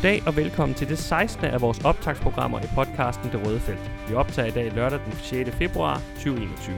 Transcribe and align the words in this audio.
Goddag 0.00 0.22
og 0.26 0.36
velkommen 0.36 0.74
til 0.74 0.88
det 0.88 0.98
16. 0.98 1.44
af 1.44 1.60
vores 1.60 1.84
optagsprogrammer 1.84 2.60
i 2.60 2.68
podcasten 2.74 3.30
Det 3.32 3.46
Røde 3.46 3.60
Felt. 3.60 3.90
Vi 4.08 4.14
optager 4.14 4.48
i 4.48 4.50
dag 4.50 4.72
lørdag 4.72 5.00
den 5.04 5.12
6. 5.12 5.50
februar 5.50 6.02
2021. 6.14 6.76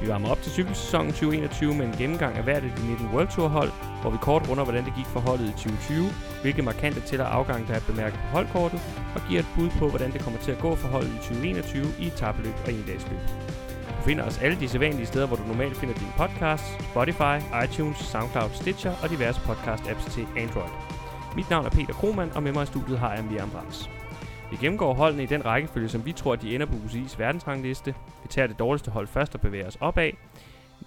Vi 0.00 0.08
varmer 0.08 0.28
op 0.28 0.42
til 0.42 0.52
cykelsæsonen 0.52 1.12
2021 1.12 1.74
med 1.74 1.86
en 1.86 1.94
gennemgang 1.98 2.36
af 2.36 2.44
hvert 2.44 2.64
af 2.64 2.70
de 2.76 2.86
19 2.88 3.06
World 3.14 3.28
Tour 3.28 3.48
hold, 3.48 3.70
hvor 4.00 4.10
vi 4.10 4.18
kort 4.20 4.48
runder, 4.48 4.64
hvordan 4.64 4.84
det 4.84 4.92
gik 4.96 5.06
for 5.06 5.20
holdet 5.20 5.48
i 5.48 5.52
2020, 5.52 6.06
hvilke 6.42 6.62
markante 6.62 7.00
til- 7.00 7.20
og 7.20 7.34
afgang, 7.34 7.68
der 7.68 7.74
er 7.74 7.80
bemærket 7.80 8.18
på 8.20 8.26
holdkortet, 8.36 8.80
og 9.14 9.20
giver 9.28 9.40
et 9.40 9.52
bud 9.56 9.70
på, 9.78 9.88
hvordan 9.88 10.12
det 10.12 10.20
kommer 10.20 10.40
til 10.40 10.52
at 10.52 10.58
gå 10.58 10.74
for 10.74 10.88
holdet 10.88 11.12
i 11.14 11.18
2021 11.18 11.86
i 11.98 12.06
etabeløb 12.06 12.54
og 12.64 12.72
endagsløb. 12.72 13.22
Du 13.96 14.02
finder 14.08 14.24
os 14.24 14.38
alle 14.38 14.60
de 14.60 14.68
sædvanlige 14.68 15.06
steder, 15.06 15.26
hvor 15.26 15.36
du 15.36 15.46
normalt 15.46 15.76
finder 15.76 15.94
dine 15.94 16.12
podcasts, 16.16 16.68
Spotify, 16.90 17.36
iTunes, 17.64 17.98
Soundcloud, 17.98 18.50
Stitcher 18.60 18.92
og 19.02 19.10
diverse 19.10 19.40
podcast-apps 19.40 20.10
til 20.14 20.26
Android. 20.36 20.93
Mit 21.36 21.50
navn 21.50 21.66
er 21.66 21.70
Peter 21.70 21.92
Krohmann, 21.92 22.32
og 22.34 22.42
med 22.42 22.52
mig 22.52 22.62
i 22.62 22.66
studiet 22.66 22.98
har 22.98 23.14
jeg 23.14 23.24
Miriam 23.24 23.50
Brams. 23.50 23.90
Vi 24.50 24.56
gennemgår 24.56 24.94
holdene 24.94 25.22
i 25.22 25.26
den 25.26 25.44
rækkefølge, 25.44 25.88
som 25.88 26.06
vi 26.06 26.12
tror, 26.12 26.36
de 26.36 26.54
ender 26.54 26.66
på 26.66 26.72
UCI's 26.72 27.18
verdensrangliste. 27.18 27.94
Vi 28.22 28.28
tager 28.28 28.46
det 28.46 28.58
dårligste 28.58 28.90
hold 28.90 29.06
først 29.06 29.34
og 29.34 29.40
bevæger 29.40 29.66
os 29.66 29.76
opad. 29.80 30.10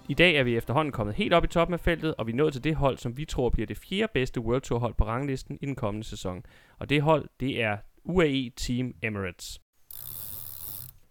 I 0.08 0.14
dag 0.14 0.36
er 0.36 0.42
vi 0.42 0.56
efterhånden 0.56 0.92
kommet 0.92 1.14
helt 1.14 1.32
op 1.32 1.44
i 1.44 1.46
toppen 1.46 1.74
af 1.74 1.80
feltet, 1.80 2.14
og 2.14 2.26
vi 2.26 2.32
er 2.32 2.36
nået 2.36 2.52
til 2.52 2.64
det 2.64 2.76
hold, 2.76 2.98
som 2.98 3.16
vi 3.16 3.24
tror 3.24 3.50
bliver 3.50 3.66
det 3.66 3.78
fjerde 3.78 4.10
bedste 4.14 4.40
World 4.40 4.60
Tour 4.60 4.78
hold 4.78 4.94
på 4.94 5.04
ranglisten 5.04 5.58
i 5.60 5.66
den 5.66 5.74
kommende 5.74 6.06
sæson. 6.06 6.42
Og 6.78 6.90
det 6.90 7.02
hold, 7.02 7.28
det 7.40 7.62
er 7.62 7.76
UAE 8.04 8.50
Team 8.56 8.94
Emirates. 9.02 9.60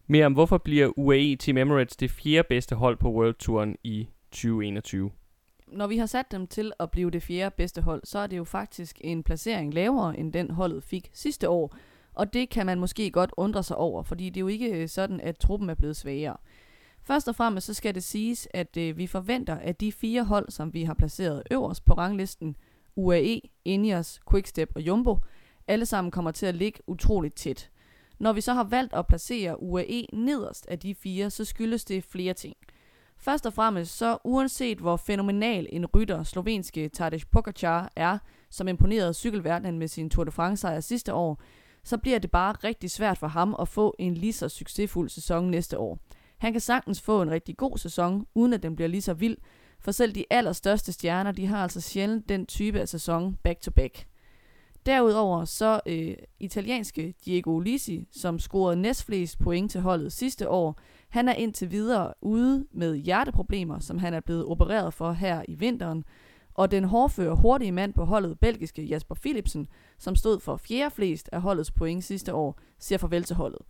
Mere 0.08 0.25
om 0.25 0.33
hvorfor 0.33 0.58
bliver 0.58 0.91
UAE 0.97 1.35
Team 1.35 1.58
Emirates 1.58 1.95
det 1.95 2.11
fjerde 2.11 2.47
bedste 2.49 2.75
hold 2.75 2.97
på 2.97 3.11
World 3.11 3.35
Touren 3.35 3.75
i 3.83 4.08
2021. 4.31 5.11
Når 5.67 5.87
vi 5.87 5.97
har 5.97 6.05
sat 6.05 6.31
dem 6.31 6.47
til 6.47 6.73
at 6.79 6.91
blive 6.91 7.11
det 7.11 7.23
fjerde 7.23 7.55
bedste 7.57 7.81
hold, 7.81 8.01
så 8.03 8.19
er 8.19 8.27
det 8.27 8.37
jo 8.37 8.43
faktisk 8.43 8.97
en 9.01 9.23
placering 9.23 9.73
lavere, 9.73 10.17
end 10.17 10.33
den 10.33 10.51
holdet 10.51 10.83
fik 10.83 11.09
sidste 11.13 11.49
år. 11.49 11.75
Og 12.13 12.33
det 12.33 12.49
kan 12.49 12.65
man 12.65 12.79
måske 12.79 13.11
godt 13.11 13.31
undre 13.37 13.63
sig 13.63 13.77
over, 13.77 14.03
fordi 14.03 14.29
det 14.29 14.37
er 14.37 14.41
jo 14.41 14.47
ikke 14.47 14.69
øh, 14.69 14.89
sådan, 14.89 15.21
at 15.21 15.37
truppen 15.37 15.69
er 15.69 15.73
blevet 15.75 15.95
svagere. 15.95 16.37
Først 17.03 17.27
og 17.27 17.35
fremmest 17.35 17.67
så 17.67 17.73
skal 17.73 17.95
det 17.95 18.03
siges, 18.03 18.47
at 18.53 18.77
øh, 18.77 18.97
vi 18.97 19.07
forventer, 19.07 19.55
at 19.55 19.81
de 19.81 19.91
fire 19.91 20.23
hold, 20.23 20.49
som 20.49 20.73
vi 20.73 20.83
har 20.83 20.93
placeret 20.93 21.43
øverst 21.51 21.85
på 21.85 21.93
ranglisten, 21.93 22.55
UAE, 22.95 23.41
Ineos, 23.65 24.19
Quickstep 24.31 24.71
og 24.75 24.81
Jumbo, 24.81 25.19
alle 25.67 25.85
sammen 25.85 26.11
kommer 26.11 26.31
til 26.31 26.45
at 26.45 26.55
ligge 26.55 26.79
utroligt 26.87 27.35
tæt. 27.35 27.69
Når 28.19 28.33
vi 28.33 28.41
så 28.41 28.53
har 28.53 28.63
valgt 28.63 28.93
at 28.93 29.07
placere 29.07 29.61
UAE 29.63 30.05
nederst 30.13 30.67
af 30.67 30.79
de 30.79 30.95
fire, 30.95 31.29
så 31.29 31.45
skyldes 31.45 31.85
det 31.85 32.03
flere 32.03 32.33
ting. 32.33 32.55
Først 33.19 33.45
og 33.45 33.53
fremmest 33.53 33.97
så 33.97 34.17
uanset 34.23 34.77
hvor 34.77 34.97
fænomenal 34.97 35.67
en 35.71 35.85
rytter 35.85 36.23
slovenske 36.23 36.89
Tadej 36.89 37.19
Pogacar 37.31 37.91
er, 37.95 38.17
som 38.49 38.67
imponerede 38.67 39.13
cykelverdenen 39.13 39.79
med 39.79 39.87
sin 39.87 40.09
Tour 40.09 40.23
de 40.23 40.31
France 40.31 40.61
sejr 40.61 40.79
sidste 40.79 41.13
år, 41.13 41.41
så 41.83 41.97
bliver 41.97 42.19
det 42.19 42.31
bare 42.31 42.53
rigtig 42.63 42.91
svært 42.91 43.17
for 43.17 43.27
ham 43.27 43.55
at 43.59 43.67
få 43.67 43.95
en 43.99 44.13
lige 44.13 44.33
så 44.33 44.49
succesfuld 44.49 45.09
sæson 45.09 45.51
næste 45.51 45.79
år. 45.79 45.99
Han 46.37 46.51
kan 46.51 46.61
sagtens 46.61 47.01
få 47.01 47.21
en 47.21 47.31
rigtig 47.31 47.57
god 47.57 47.77
sæson, 47.77 48.25
uden 48.35 48.53
at 48.53 48.63
den 48.63 48.75
bliver 48.75 48.87
lige 48.87 49.01
så 49.01 49.13
vild, 49.13 49.37
for 49.79 49.91
selv 49.91 50.15
de 50.15 50.25
allerstørste 50.29 50.91
stjerner, 50.91 51.31
de 51.31 51.45
har 51.45 51.63
altså 51.63 51.81
sjældent 51.81 52.29
den 52.29 52.45
type 52.45 52.79
af 52.79 52.87
sæson 52.87 53.37
back-to-back. 53.43 54.05
Derudover 54.85 55.45
så 55.45 55.79
øh, 55.85 56.15
italienske 56.39 57.13
Diego 57.25 57.52
Ulisi, 57.52 58.07
som 58.11 58.39
scorede 58.39 58.81
næstflest 58.81 59.39
point 59.39 59.71
til 59.71 59.81
holdet 59.81 60.13
sidste 60.13 60.49
år, 60.49 60.79
han 61.09 61.30
er 61.30 61.33
indtil 61.33 61.72
videre 61.72 62.13
ude 62.22 62.66
med 62.72 62.95
hjerteproblemer, 62.95 63.80
som 63.80 63.98
han 63.98 64.14
er 64.14 64.20
blevet 64.20 64.45
opereret 64.45 64.93
for 64.93 65.11
her 65.11 65.43
i 65.48 65.55
vinteren. 65.55 66.04
Og 66.54 66.71
den 66.71 66.83
hårdføre 66.83 67.36
hurtige 67.36 67.71
mand 67.71 67.93
på 67.93 68.05
holdet, 68.05 68.39
belgiske 68.39 68.83
Jasper 68.83 69.15
Philipsen, 69.15 69.67
som 69.98 70.15
stod 70.15 70.39
for 70.39 70.58
fjerde 70.58 70.95
flest 70.95 71.30
af 71.31 71.42
holdets 71.42 71.71
point 71.71 72.04
sidste 72.04 72.33
år, 72.33 72.59
siger 72.80 72.99
farvel 72.99 73.23
til 73.23 73.36
holdet. 73.36 73.61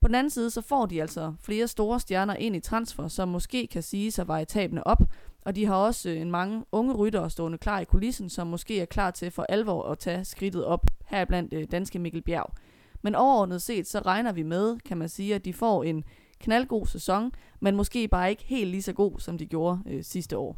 På 0.00 0.08
den 0.08 0.14
anden 0.14 0.30
side 0.30 0.50
så 0.50 0.60
får 0.60 0.86
de 0.86 1.00
altså 1.00 1.34
flere 1.40 1.68
store 1.68 2.00
stjerner 2.00 2.34
ind 2.34 2.56
i 2.56 2.60
transfer, 2.60 3.08
som 3.08 3.28
måske 3.28 3.66
kan 3.66 3.82
sige 3.82 4.10
sig 4.10 4.28
veje 4.28 4.44
tabene 4.44 4.86
op, 4.86 5.02
og 5.42 5.56
de 5.56 5.66
har 5.66 5.74
også 5.74 6.10
øh, 6.10 6.20
en 6.20 6.30
mange 6.30 6.64
unge 6.72 6.94
ryttere 6.94 7.30
stående 7.30 7.58
klar 7.58 7.80
i 7.80 7.84
kulissen, 7.84 8.28
som 8.28 8.46
måske 8.46 8.80
er 8.80 8.84
klar 8.84 9.10
til 9.10 9.30
for 9.30 9.42
alvor 9.48 9.82
at 9.82 9.98
tage 9.98 10.24
skridtet 10.24 10.64
op, 10.64 10.86
heriblandt 11.06 11.54
øh, 11.54 11.66
danske 11.70 11.98
Mikkel 11.98 12.22
Bjerg. 12.22 12.54
Men 13.02 13.14
overordnet 13.14 13.62
set, 13.62 13.86
så 13.86 13.98
regner 13.98 14.32
vi 14.32 14.42
med, 14.42 14.78
kan 14.78 14.98
man 14.98 15.08
sige, 15.08 15.34
at 15.34 15.44
de 15.44 15.52
får 15.52 15.84
en 15.84 16.04
knaldgod 16.40 16.86
sæson, 16.86 17.32
men 17.60 17.76
måske 17.76 18.08
bare 18.08 18.30
ikke 18.30 18.44
helt 18.44 18.70
lige 18.70 18.82
så 18.82 18.92
god, 18.92 19.18
som 19.18 19.38
de 19.38 19.46
gjorde 19.46 19.80
øh, 19.86 20.04
sidste 20.04 20.36
år. 20.36 20.56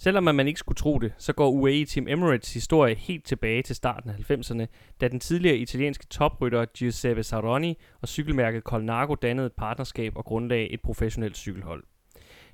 Selvom 0.00 0.24
man 0.24 0.48
ikke 0.48 0.60
skulle 0.60 0.76
tro 0.76 0.98
det, 0.98 1.12
så 1.18 1.32
går 1.32 1.50
UAE 1.50 1.84
Team 1.84 2.08
Emirates 2.08 2.54
historie 2.54 2.94
helt 2.94 3.24
tilbage 3.24 3.62
til 3.62 3.76
starten 3.76 4.10
af 4.10 4.30
90'erne, 4.30 4.66
da 5.00 5.08
den 5.08 5.20
tidligere 5.20 5.56
italienske 5.56 6.06
toprytter 6.06 6.64
Giuseppe 6.64 7.22
Saroni 7.22 7.78
og 8.00 8.08
cykelmærket 8.08 8.62
Colnago 8.62 9.14
dannede 9.14 9.46
et 9.46 9.52
partnerskab 9.52 10.16
og 10.16 10.24
grundlagde 10.24 10.70
et 10.70 10.80
professionelt 10.82 11.36
cykelhold. 11.36 11.84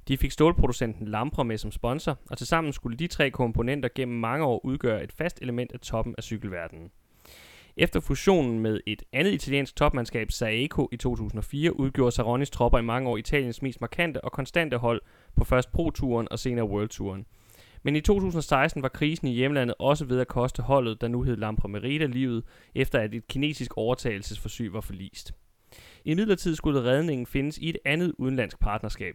De 0.08 0.18
fik 0.18 0.30
stålproducenten 0.30 1.08
Lampre 1.08 1.44
med 1.44 1.58
som 1.58 1.72
sponsor, 1.72 2.18
og 2.30 2.38
tilsammen 2.38 2.72
skulle 2.72 2.96
de 2.96 3.06
tre 3.06 3.30
komponenter 3.30 3.88
gennem 3.94 4.18
mange 4.18 4.44
år 4.44 4.64
udgøre 4.64 5.04
et 5.04 5.12
fast 5.12 5.38
element 5.42 5.72
af 5.72 5.80
toppen 5.80 6.14
af 6.18 6.24
cykelverdenen. 6.24 6.90
Efter 7.76 8.00
fusionen 8.00 8.58
med 8.58 8.80
et 8.86 9.02
andet 9.12 9.32
italiensk 9.32 9.76
topmandskab, 9.76 10.30
Saeco, 10.30 10.88
i 10.92 10.96
2004, 10.96 11.80
udgjorde 11.80 12.12
Saronis 12.12 12.50
tropper 12.50 12.78
i 12.78 12.82
mange 12.82 13.08
år 13.08 13.16
Italiens 13.16 13.62
mest 13.62 13.80
markante 13.80 14.24
og 14.24 14.32
konstante 14.32 14.76
hold 14.76 15.00
på 15.36 15.44
først 15.44 15.72
Pro-turen 15.72 16.28
og 16.30 16.38
senere 16.38 16.64
World-turen. 16.68 17.26
Men 17.82 17.96
i 17.96 18.00
2016 18.00 18.82
var 18.82 18.88
krisen 18.88 19.28
i 19.28 19.32
hjemlandet 19.32 19.74
også 19.78 20.04
ved 20.04 20.20
at 20.20 20.28
koste 20.28 20.62
holdet, 20.62 21.00
der 21.00 21.08
nu 21.08 21.22
hed 21.22 21.36
Lampre 21.36 21.68
Merida, 21.68 22.06
livet, 22.06 22.44
efter 22.74 22.98
at 22.98 23.14
et 23.14 23.28
kinesisk 23.28 23.76
overtagelsesforsøg 23.76 24.72
var 24.72 24.80
forlist. 24.80 25.32
I 26.04 26.14
midlertid 26.14 26.54
skulle 26.54 26.82
redningen 26.82 27.26
findes 27.26 27.58
i 27.58 27.68
et 27.68 27.78
andet 27.84 28.12
udenlandsk 28.18 28.60
partnerskab. 28.60 29.14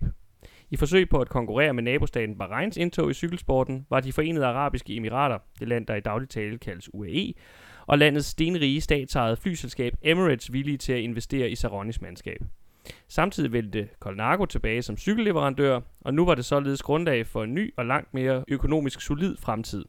I 0.69 0.77
forsøg 0.77 1.09
på 1.09 1.17
at 1.17 1.29
konkurrere 1.29 1.73
med 1.73 1.83
nabostaten 1.83 2.37
Bahreins 2.37 2.77
indtog 2.77 3.11
i 3.11 3.13
cykelsporten, 3.13 3.85
var 3.89 3.99
de 3.99 4.13
forenede 4.13 4.45
arabiske 4.45 4.95
emirater, 4.95 5.37
det 5.59 5.67
land 5.67 5.87
der 5.87 5.95
i 5.95 5.99
daglig 5.99 6.29
tale 6.29 6.57
kaldes 6.57 6.93
UAE, 6.93 7.33
og 7.89 7.97
landets 7.97 8.27
stenrige 8.27 8.81
statsejede 8.81 9.35
flyselskab 9.35 9.93
Emirates 10.01 10.53
villige 10.53 10.77
til 10.77 10.93
at 10.93 10.99
investere 10.99 11.49
i 11.49 11.55
Saronis 11.55 12.01
mandskab. 12.01 12.41
Samtidig 13.07 13.53
vendte 13.53 13.89
Colnago 13.99 14.45
tilbage 14.45 14.81
som 14.81 14.97
cykelleverandør, 14.97 15.79
og 16.01 16.13
nu 16.13 16.25
var 16.25 16.35
det 16.35 16.45
således 16.45 16.81
grundlag 16.81 17.27
for 17.27 17.43
en 17.43 17.53
ny 17.53 17.73
og 17.77 17.85
langt 17.85 18.13
mere 18.13 18.43
økonomisk 18.47 19.01
solid 19.01 19.37
fremtid. 19.37 19.85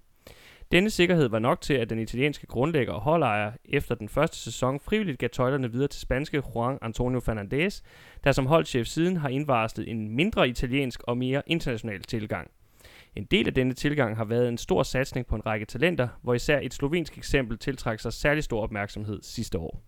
Denne 0.72 0.90
sikkerhed 0.90 1.28
var 1.28 1.38
nok 1.38 1.60
til, 1.60 1.74
at 1.74 1.90
den 1.90 1.98
italienske 1.98 2.46
grundlægger 2.46 2.92
og 2.92 3.00
holdejer 3.00 3.52
efter 3.64 3.94
den 3.94 4.08
første 4.08 4.36
sæson 4.36 4.80
frivilligt 4.80 5.18
gav 5.18 5.28
tøjlerne 5.28 5.72
videre 5.72 5.88
til 5.88 6.00
spanske 6.00 6.42
Juan 6.54 6.78
Antonio 6.82 7.20
Fernandez, 7.20 7.82
der 8.24 8.32
som 8.32 8.46
holdchef 8.46 8.86
siden 8.86 9.16
har 9.16 9.28
indvarslet 9.28 9.88
en 9.88 10.16
mindre 10.16 10.48
italiensk 10.48 11.02
og 11.02 11.18
mere 11.18 11.42
international 11.46 12.02
tilgang. 12.02 12.50
En 13.16 13.24
del 13.24 13.46
af 13.46 13.54
denne 13.54 13.72
tilgang 13.72 14.16
har 14.16 14.24
været 14.24 14.48
en 14.48 14.58
stor 14.58 14.82
satsning 14.82 15.26
på 15.26 15.34
en 15.34 15.46
række 15.46 15.66
talenter, 15.66 16.08
hvor 16.22 16.34
især 16.34 16.60
et 16.62 16.74
slovensk 16.74 17.18
eksempel 17.18 17.58
tiltrak 17.58 18.00
sig 18.00 18.12
særlig 18.12 18.44
stor 18.44 18.62
opmærksomhed 18.62 19.22
sidste 19.22 19.58
år. 19.58 19.82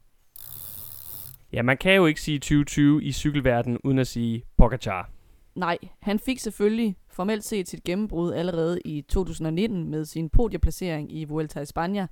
Ja, 1.52 1.62
man 1.62 1.76
kan 1.76 1.94
jo 1.94 2.06
ikke 2.06 2.20
sige 2.20 2.38
2020 2.38 3.04
i 3.04 3.12
cykelverdenen 3.12 3.78
uden 3.84 3.98
at 3.98 4.06
sige 4.06 4.42
Pogacar. 4.56 5.10
Nej, 5.54 5.78
han 6.00 6.18
fik 6.18 6.38
selvfølgelig 6.38 6.96
formelt 7.08 7.44
set 7.44 7.68
sit 7.68 7.84
gennembrud 7.84 8.32
allerede 8.32 8.80
i 8.84 9.02
2019 9.02 9.90
med 9.90 10.04
sin 10.04 10.30
podieplacering 10.30 11.12
i 11.12 11.24
Vuelta 11.24 11.60
a 11.60 11.64
España, 11.64 12.06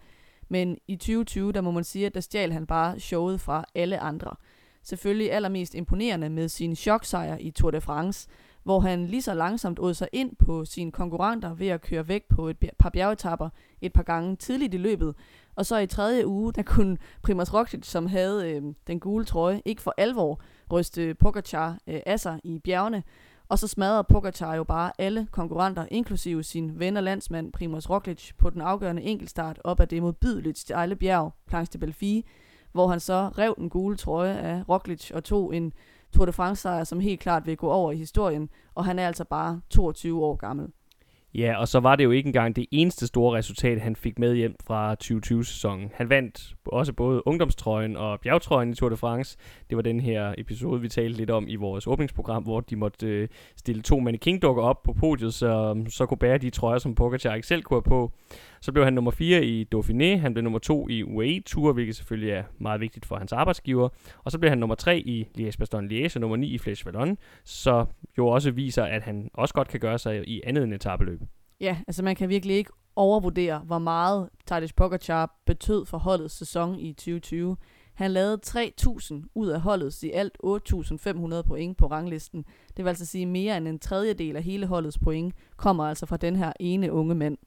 men 0.49 0.79
i 0.89 0.97
2020, 0.97 1.53
der 1.53 1.61
må 1.61 1.71
man 1.71 1.85
sige, 1.85 2.07
at 2.07 2.15
der 2.15 2.21
stjal 2.21 2.53
han 2.53 2.67
bare 2.67 3.01
showet 3.01 3.41
fra 3.41 3.65
alle 3.75 3.99
andre. 3.99 4.37
Selvfølgelig 4.83 5.33
allermest 5.33 5.75
imponerende 5.75 6.31
med 6.31 6.49
sin 6.49 6.77
choksejr 6.77 7.37
i 7.41 7.51
Tour 7.51 7.71
de 7.71 7.81
France, 7.81 8.29
hvor 8.63 8.81
han 8.81 9.07
lige 9.07 9.23
så 9.23 9.35
langsomt 9.35 9.79
åd 9.79 9.95
sig 9.95 10.09
ind 10.13 10.37
på 10.37 10.65
sine 10.65 10.93
konkurrenter 10.93 11.55
ved 11.55 11.69
at 11.69 11.81
køre 11.81 12.09
væk 12.09 12.25
på 12.29 12.49
et 12.49 12.57
par 12.79 12.91
bjergetapper 12.91 13.49
et 13.81 13.93
par 13.93 14.03
gange 14.03 14.37
tidligt 14.37 14.75
i 14.75 14.77
løbet. 14.77 15.15
Og 15.55 15.67
så 15.67 15.79
i 15.79 15.87
tredje 15.87 16.27
uge, 16.27 16.53
der 16.53 16.63
kunne 16.63 16.99
Primoz 17.23 17.55
Roglic, 17.55 17.87
som 17.87 18.07
havde 18.07 18.51
øh, 18.51 18.63
den 18.87 19.01
gule 19.01 19.25
trøje, 19.25 19.63
ikke 19.65 19.83
for 19.83 19.95
alvor 19.97 20.41
ryste 20.73 21.15
Pogacar 21.15 21.79
øh, 21.87 22.01
af 22.07 22.21
sig 22.21 22.41
i 22.45 22.59
bjergene. 22.59 23.03
Og 23.49 23.59
så 23.59 23.69
smadrede 23.69 24.05
Pogacar 24.05 24.55
jo 24.55 24.65
bare 24.65 24.93
alle 24.99 25.27
konkurrenter, 25.31 25.87
inklusive 25.91 26.43
sin 26.43 26.79
ven 26.79 26.97
og 26.97 27.03
landsmand 27.03 27.53
Primoz 27.53 27.91
Roglic, 27.91 28.33
på 28.39 28.51
den 28.51 28.61
afgørende 28.61 29.03
enkeltstart 29.03 29.61
op 29.65 29.81
ad 29.81 29.87
det 29.87 30.03
modbydeligt 30.03 30.59
stejle 30.59 30.97
bjerg, 30.97 31.33
Planche 31.47 31.73
de 31.73 31.79
Belfi, 31.79 32.27
hvor 32.73 32.89
han 32.89 33.01
så 33.01 33.29
rev 33.39 33.55
den 33.59 33.71
gule 33.71 33.97
trøje 33.97 34.37
af 34.37 34.63
Roglic 34.69 35.11
og 35.11 35.25
tog 35.25 35.57
en 35.57 35.73
Tour 36.13 36.27
de 36.27 36.33
France 36.33 36.63
sejr, 36.63 36.85
som 36.85 37.01
helt 37.01 37.21
klart 37.21 37.47
vil 37.47 37.57
gå 37.57 37.71
over 37.71 37.93
i 37.93 37.97
historien, 37.97 38.49
og 38.75 38.85
han 38.85 38.99
er 38.99 39.07
altså 39.07 39.25
bare 39.25 39.61
22 39.71 40.25
år 40.25 40.37
gammel. 40.37 40.69
Ja, 41.35 41.57
og 41.61 41.69
så 41.69 41.81
var 41.81 41.97
det 41.97 42.05
jo 42.05 42.11
ikke 42.11 42.27
engang 42.27 42.57
det 42.57 42.67
eneste 42.71 43.07
store 43.07 43.39
resultat, 43.39 43.81
han 43.81 43.97
fik 43.97 44.19
med 44.19 44.35
hjem 44.35 44.55
fra 44.67 44.97
2020-sæsonen. 45.05 45.91
Han 45.95 46.09
vandt 46.09 46.55
også 46.67 46.93
både 46.93 47.27
ungdomstrøjen 47.27 47.97
og 47.97 48.21
bjergtrøjen 48.21 48.71
i 48.71 48.75
Tour 48.75 48.89
de 48.89 48.97
France. 48.97 49.39
Det 49.69 49.77
var 49.77 49.83
den 49.83 50.01
her 50.01 50.35
episode, 50.39 50.81
vi 50.81 50.89
talte 50.89 51.19
lidt 51.19 51.31
om 51.31 51.45
i 51.49 51.57
vores 51.57 51.87
åbningsprogram, 51.87 52.43
hvor 52.43 52.61
de 52.61 52.77
måtte 52.77 53.07
øh, 53.07 53.29
stille 53.57 53.83
to 53.83 53.99
mannequin-dukker 53.99 54.63
op 54.63 54.83
på 54.83 54.93
podiet, 54.93 55.35
så, 55.35 55.83
så 55.89 56.07
kunne 56.07 56.19
bære 56.19 56.39
de 56.39 56.51
trøjer, 56.51 56.79
som 56.79 56.95
Pogacar 56.95 57.35
ikke 57.35 57.49
selv 57.49 57.63
kunne 57.63 57.77
have 57.77 57.83
på. 57.83 58.13
Så 58.63 58.73
blev 58.73 58.85
han 58.85 58.93
nummer 58.93 59.11
4 59.11 59.45
i 59.45 59.67
Dauphiné, 59.75 60.17
han 60.17 60.35
blev 60.35 60.43
nummer 60.43 60.59
2 60.59 60.89
i 60.89 61.03
UAE 61.03 61.41
Tour, 61.47 61.73
hvilket 61.73 61.97
selvfølgelig 61.97 62.31
er 62.31 62.45
meget 62.59 62.81
vigtigt 62.81 63.07
for 63.07 63.17
hans 63.17 63.33
arbejdsgiver. 63.33 63.89
Og 64.25 64.33
så 64.33 64.39
blev 64.39 64.49
han 64.49 64.59
nummer 64.59 64.75
3 64.75 64.99
i 64.99 65.27
Liège-Bastogne-Liège 65.39 66.13
og 66.15 66.21
nummer 66.21 66.37
9 66.37 66.47
i 66.47 66.61
Flèche 66.61 66.85
Wallonne, 66.87 67.17
så 67.45 67.85
jo 68.19 68.27
også 68.27 68.51
viser, 68.51 68.85
at 68.85 69.03
han 69.03 69.31
også 69.35 69.55
godt 69.55 69.69
kan 69.69 69.81
gøre 69.81 69.99
sig 69.99 70.29
i 70.29 70.41
andet 70.45 70.65
end 70.65 70.75
etabeløb. 70.75 71.21
Ja, 71.61 71.77
altså 71.87 72.05
man 72.05 72.17
kan 72.17 72.29
virkelig 72.29 72.57
ikke 72.57 72.71
overvurdere, 72.97 73.59
hvor 73.59 73.79
meget 73.79 74.29
Tadej 74.47 74.69
Pogacar 74.77 75.41
betød 75.47 75.87
for 75.87 75.99
holdets 75.99 76.35
sæson 76.35 76.79
i 76.79 76.93
2020. 76.93 77.57
Han 77.95 78.11
lavede 78.11 78.41
3.000 78.47 79.15
ud 79.35 79.49
af 79.49 79.61
holdets 79.61 80.03
i 80.03 80.11
alt 80.11 80.39
8.500 80.45 81.43
point 81.43 81.77
på 81.77 81.87
ranglisten. 81.87 82.45
Det 82.77 82.85
vil 82.85 82.89
altså 82.89 83.07
sige 83.07 83.27
mere 83.27 83.57
end 83.57 83.69
en 83.69 83.79
tredjedel 83.79 84.37
af 84.37 84.43
hele 84.43 84.67
holdets 84.67 84.99
point 84.99 85.35
kommer 85.57 85.85
altså 85.85 86.07
fra 86.07 86.17
den 86.17 86.37
her 86.37 86.53
ene 86.61 86.93
unge 86.93 87.15
mand. 87.15 87.39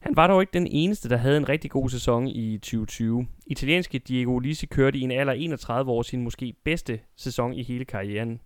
Han 0.00 0.16
var 0.16 0.26
dog 0.26 0.40
ikke 0.40 0.52
den 0.52 0.66
eneste, 0.66 1.08
der 1.08 1.16
havde 1.16 1.36
en 1.36 1.48
rigtig 1.48 1.70
god 1.70 1.88
sæson 1.88 2.26
i 2.28 2.58
2020. 2.58 3.26
Italienske 3.46 3.98
Diego 3.98 4.38
Lisi 4.38 4.66
kørte 4.66 4.98
i 4.98 5.00
en 5.00 5.10
alder 5.10 5.32
31 5.32 5.90
år 5.90 6.02
sin 6.02 6.22
måske 6.22 6.54
bedste 6.64 7.00
sæson 7.16 7.52
i 7.52 7.62
hele 7.62 7.84
karrieren. 7.84 8.40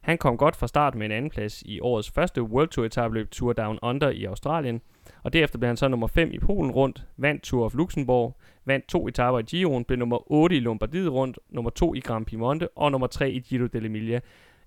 Han 0.00 0.18
kom 0.18 0.36
godt 0.36 0.56
fra 0.56 0.66
start 0.66 0.94
med 0.94 1.06
en 1.06 1.12
anden 1.12 1.30
plads 1.30 1.62
i 1.62 1.80
årets 1.80 2.10
første 2.10 2.42
World 2.42 2.68
Tour 2.68 2.86
etabløb 2.86 3.30
Tour 3.30 3.52
Down 3.52 3.78
Under 3.82 4.10
i 4.10 4.24
Australien, 4.24 4.80
og 5.22 5.32
derefter 5.32 5.58
blev 5.58 5.66
han 5.66 5.76
så 5.76 5.88
nummer 5.88 6.06
5 6.06 6.32
i 6.32 6.38
Polen 6.38 6.70
rundt, 6.70 7.06
vandt 7.16 7.42
Tour 7.42 7.64
of 7.64 7.74
Luxembourg, 7.74 8.36
vandt 8.64 8.88
to 8.88 9.08
etaper 9.08 9.38
i 9.38 9.42
Giroen, 9.42 9.84
blev 9.84 9.98
nummer 9.98 10.32
8 10.32 10.56
i 10.56 10.60
Lombardiet 10.60 11.12
rundt, 11.12 11.38
nummer 11.50 11.70
2 11.70 11.94
i 11.94 12.00
Grand 12.00 12.26
Piemonte 12.26 12.68
og 12.76 12.92
nummer 12.92 13.06
3 13.06 13.30
i 13.30 13.38
Giro 13.38 13.66
dell'Emilia. 13.76 14.20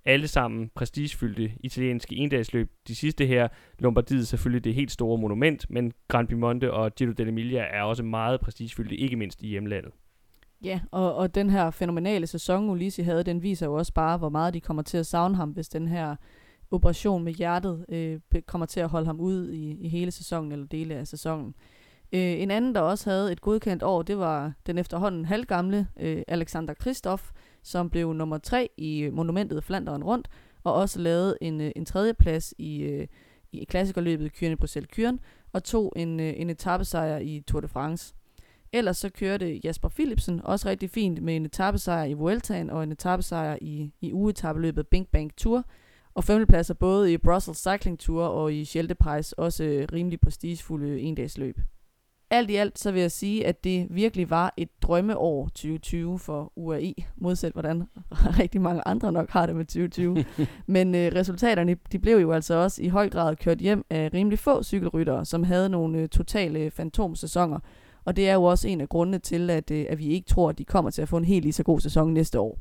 Alle 0.06 0.28
sammen 0.28 0.70
prestigefyldte 0.76 1.52
italienske 1.60 2.16
endagsløb. 2.16 2.72
De 2.88 2.96
sidste 2.96 3.26
her, 3.26 3.48
Lombardiet 3.80 4.28
selvfølgelig 4.28 4.64
det 4.64 4.74
helt 4.74 4.92
store 4.92 5.18
monument, 5.18 5.70
men 5.70 5.94
Gran 6.08 6.28
Piemonte 6.28 6.74
og 6.74 6.96
Giro 6.96 7.12
dell'Emilia 7.12 7.76
er 7.76 7.82
også 7.82 8.04
meget 8.04 8.42
prestigefyldte, 8.42 8.96
ikke 8.96 9.16
mindst 9.16 9.42
i 9.42 9.48
hjemlandet. 9.48 9.92
Ja, 10.64 10.80
og, 10.92 11.16
og 11.16 11.36
den 11.36 11.50
her 11.50 11.72
fænomenale 11.72 12.28
sæson, 12.28 12.70
Ulisi 12.70 13.02
havde, 13.02 13.24
den 13.24 13.44
viser 13.44 13.66
jo 13.66 13.74
også 13.74 13.94
bare, 13.94 14.18
hvor 14.18 14.30
meget 14.30 14.54
de 14.54 14.62
kommer 14.62 14.84
til 14.84 14.98
at 14.98 15.06
savne 15.06 15.36
ham, 15.36 15.50
hvis 15.50 15.70
den 15.70 15.88
her 15.88 16.16
operation 16.72 17.24
med 17.24 17.34
hjertet 17.34 17.86
øh, 17.90 18.20
kommer 18.46 18.66
til 18.66 18.80
at 18.80 18.90
holde 18.90 19.06
ham 19.06 19.20
ud 19.20 19.52
i, 19.52 19.72
i 19.72 19.88
hele 19.88 20.12
sæsonen, 20.12 20.52
eller 20.52 20.66
dele 20.66 20.96
af 20.96 21.08
sæsonen. 21.08 21.56
Øh, 22.12 22.20
en 22.42 22.52
anden, 22.52 22.76
der 22.76 22.82
også 22.82 23.10
havde 23.10 23.32
et 23.32 23.42
godkendt 23.42 23.84
år, 23.84 24.02
det 24.02 24.18
var 24.18 24.54
den 24.68 24.78
efterhånden 24.78 25.26
halvgamle 25.26 25.88
øh, 26.00 26.24
Alexander 26.28 26.74
Kristoff, 26.74 27.32
som 27.64 27.90
blev 27.90 28.14
nummer 28.14 28.38
tre 28.38 28.70
i 28.78 29.02
øh, 29.02 29.14
monumentet 29.14 29.64
Flanderen 29.64 30.04
Rundt, 30.04 30.28
og 30.64 30.74
også 30.74 31.00
lavede 31.00 31.38
en, 31.42 31.62
øh, 31.62 31.72
en 31.76 31.86
tredje 31.86 32.14
plads 32.14 32.54
i, 32.58 32.82
øh, 32.82 33.08
i 33.52 33.64
klassikerløbet 33.64 34.34
Kyrne 34.34 34.58
Bruxelles 34.58 34.90
Kyren, 34.92 35.20
og 35.54 35.64
tog 35.64 35.94
en, 35.96 36.20
en 36.20 36.50
etappesejr 36.50 37.18
i 37.18 37.44
Tour 37.48 37.62
de 37.62 37.68
France. 37.68 38.14
Ellers 38.74 38.98
så 38.98 39.10
kørte 39.10 39.60
Jasper 39.64 39.90
Philipsen 39.90 40.42
også 40.44 40.70
rigtig 40.70 40.90
fint 40.90 41.24
med 41.24 41.36
en 41.36 41.46
etappesejr 41.46 42.04
i 42.04 42.14
Vueltaen 42.14 42.70
og 42.70 42.84
en 42.84 42.92
etappesejr 42.92 43.58
i, 43.62 43.92
i 44.02 44.14
ugetabeløbet 44.14 44.88
Bing 44.88 45.08
Bang 45.08 45.36
Tour. 45.36 45.64
Og 46.14 46.24
femtepladser 46.24 46.74
både 46.74 47.14
i 47.14 47.18
Brussels 47.18 47.58
Cycling 47.58 48.00
Tour 48.00 48.24
og 48.24 48.54
i 48.54 48.66
Schelte 48.66 48.96
Prize, 48.96 49.40
også 49.40 49.86
rimelig 49.94 50.20
prestigefulde 50.20 51.00
endagsløb. 51.00 51.60
Alt 52.34 52.50
i 52.50 52.56
alt 52.56 52.80
så 52.80 52.92
vil 52.92 53.02
jeg 53.02 53.12
sige, 53.12 53.48
at 53.48 53.64
det 53.64 53.88
virkelig 53.90 54.30
var 54.30 54.54
et 54.58 54.70
drømmeår 54.82 55.48
2020 55.48 56.20
for 56.20 56.54
UAE, 56.56 56.94
modsat 57.16 57.54
hvordan 57.54 57.84
rigtig 58.40 58.62
mange 58.62 58.82
andre 58.86 59.12
nok 59.12 59.30
har 59.30 59.46
det 59.46 59.56
med 59.56 59.66
2020. 59.66 60.26
Men 60.76 60.96
øh, 60.96 61.12
resultaterne 61.16 61.76
de 61.92 62.00
blev 62.00 62.18
jo 62.18 62.32
altså 62.32 62.54
også 62.54 62.84
i 62.84 62.88
høj 62.88 63.10
grad 63.10 63.36
kørt 63.36 63.58
hjem 63.58 63.86
af 63.90 64.10
rimelig 64.14 64.40
få 64.40 64.64
cykelryttere, 64.64 65.26
som 65.26 65.44
havde 65.44 65.70
nogle 65.70 66.00
øh, 66.00 66.10
totale 66.10 66.72
fantomsæsoner, 66.72 67.60
og 68.06 68.16
det 68.16 68.30
er 68.30 68.34
jo 68.34 68.44
også 68.44 68.68
en 68.68 68.82
af 68.82 68.90
grundene 68.90 69.20
til, 69.20 69.50
at, 69.50 69.72
øh, 69.72 69.86
at 69.90 70.00
vi 70.00 70.06
ikke 70.06 70.28
tror, 70.28 70.50
at 70.50 70.58
de 70.58 70.66
kommer 70.66 70.92
til 70.92 71.02
at 71.02 71.10
få 71.10 71.18
en 71.18 71.26
helt 71.26 71.44
lige 71.44 71.54
så 71.54 71.64
god 71.64 71.80
sæson 71.80 72.14
næste 72.14 72.40
år. 72.40 72.60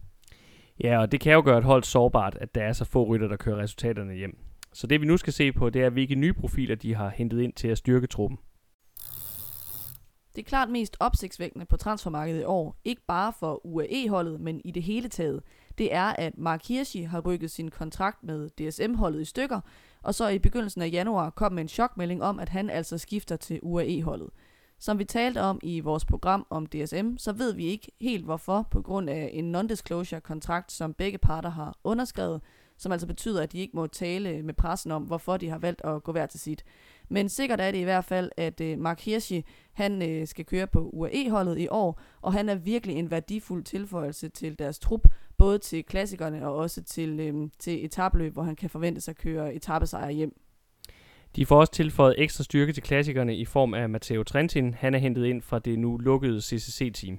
Ja, 0.80 1.00
og 1.00 1.12
det 1.12 1.20
kan 1.20 1.32
jo 1.32 1.42
gøre 1.44 1.58
et 1.58 1.64
hold 1.64 1.82
sårbart, 1.82 2.36
at 2.40 2.54
der 2.54 2.62
er 2.62 2.72
så 2.72 2.84
få 2.84 3.04
rytter, 3.04 3.28
der 3.28 3.36
kører 3.36 3.58
resultaterne 3.58 4.14
hjem. 4.14 4.38
Så 4.72 4.86
det 4.86 5.00
vi 5.00 5.06
nu 5.06 5.16
skal 5.16 5.32
se 5.32 5.52
på, 5.52 5.70
det 5.70 5.82
er, 5.82 5.90
hvilke 5.90 6.14
nye 6.14 6.32
profiler 6.32 6.74
de 6.74 6.94
har 6.94 7.12
hentet 7.14 7.40
ind 7.40 7.52
til 7.52 7.68
at 7.68 7.78
styrke 7.78 8.06
truppen. 8.06 8.38
Det 10.36 10.42
er 10.42 10.48
klart 10.48 10.70
mest 10.70 10.96
opsigtsvækkende 11.00 11.66
på 11.66 11.76
transfermarkedet 11.76 12.40
i 12.40 12.44
år, 12.44 12.76
ikke 12.84 13.02
bare 13.06 13.32
for 13.32 13.66
UAE-holdet, 13.66 14.40
men 14.40 14.60
i 14.64 14.70
det 14.70 14.82
hele 14.82 15.08
taget, 15.08 15.42
det 15.78 15.94
er, 15.94 16.04
at 16.04 16.38
Mark 16.38 16.66
Hirschi 16.66 17.02
har 17.02 17.20
rykket 17.20 17.50
sin 17.50 17.70
kontrakt 17.70 18.22
med 18.22 18.48
DSM-holdet 18.48 19.20
i 19.20 19.24
stykker, 19.24 19.60
og 20.02 20.14
så 20.14 20.28
i 20.28 20.38
begyndelsen 20.38 20.82
af 20.82 20.90
januar 20.92 21.30
kom 21.30 21.52
med 21.52 21.62
en 21.62 21.68
chokmelding 21.68 22.22
om, 22.22 22.40
at 22.40 22.48
han 22.48 22.70
altså 22.70 22.98
skifter 22.98 23.36
til 23.36 23.60
UAE-holdet. 23.62 24.30
Som 24.78 24.98
vi 24.98 25.04
talte 25.04 25.40
om 25.40 25.60
i 25.62 25.80
vores 25.80 26.04
program 26.04 26.46
om 26.50 26.66
DSM, 26.66 27.16
så 27.16 27.32
ved 27.32 27.54
vi 27.54 27.64
ikke 27.64 27.92
helt 28.00 28.24
hvorfor, 28.24 28.68
på 28.70 28.82
grund 28.82 29.10
af 29.10 29.30
en 29.32 29.54
non-disclosure-kontrakt, 29.54 30.72
som 30.72 30.94
begge 30.94 31.18
parter 31.18 31.50
har 31.50 31.76
underskrevet, 31.84 32.40
som 32.76 32.92
altså 32.92 33.06
betyder, 33.06 33.42
at 33.42 33.52
de 33.52 33.58
ikke 33.58 33.76
må 33.76 33.86
tale 33.86 34.42
med 34.42 34.54
pressen 34.54 34.90
om, 34.90 35.02
hvorfor 35.02 35.36
de 35.36 35.48
har 35.48 35.58
valgt 35.58 35.84
at 35.84 36.02
gå 36.02 36.12
hver 36.12 36.26
til 36.26 36.40
sit. 36.40 36.64
Men 37.10 37.28
sikkert 37.28 37.60
er 37.60 37.70
det 37.70 37.78
i 37.78 37.82
hvert 37.82 38.04
fald, 38.04 38.30
at 38.36 38.60
øh, 38.60 38.78
Mark 38.78 39.00
Hirschi, 39.00 39.44
han 39.72 40.10
øh, 40.10 40.26
skal 40.26 40.44
køre 40.44 40.66
på 40.66 40.90
UAE-holdet 40.92 41.58
i 41.58 41.68
år, 41.70 42.00
og 42.22 42.32
han 42.32 42.48
er 42.48 42.54
virkelig 42.54 42.96
en 42.96 43.10
værdifuld 43.10 43.64
tilføjelse 43.64 44.28
til 44.28 44.58
deres 44.58 44.78
trup, 44.78 45.08
både 45.38 45.58
til 45.58 45.84
klassikerne 45.84 46.48
og 46.48 46.56
også 46.56 46.82
til, 46.82 47.20
øh, 47.20 47.34
til 47.58 47.84
etabløb, 47.84 48.32
hvor 48.32 48.42
han 48.42 48.56
kan 48.56 48.70
forvente 48.70 49.00
sig 49.00 49.12
at 49.12 49.18
køre 49.18 49.54
etappesejre 49.54 50.12
hjem. 50.12 50.40
De 51.36 51.46
får 51.46 51.60
også 51.60 51.72
tilføjet 51.72 52.14
ekstra 52.18 52.44
styrke 52.44 52.72
til 52.72 52.82
klassikerne 52.82 53.36
i 53.36 53.44
form 53.44 53.74
af 53.74 53.88
Matteo 53.88 54.22
Trentin. 54.22 54.74
Han 54.74 54.94
er 54.94 54.98
hentet 54.98 55.24
ind 55.24 55.42
fra 55.42 55.58
det 55.58 55.78
nu 55.78 55.96
lukkede 55.96 56.40
CCC-team. 56.40 57.18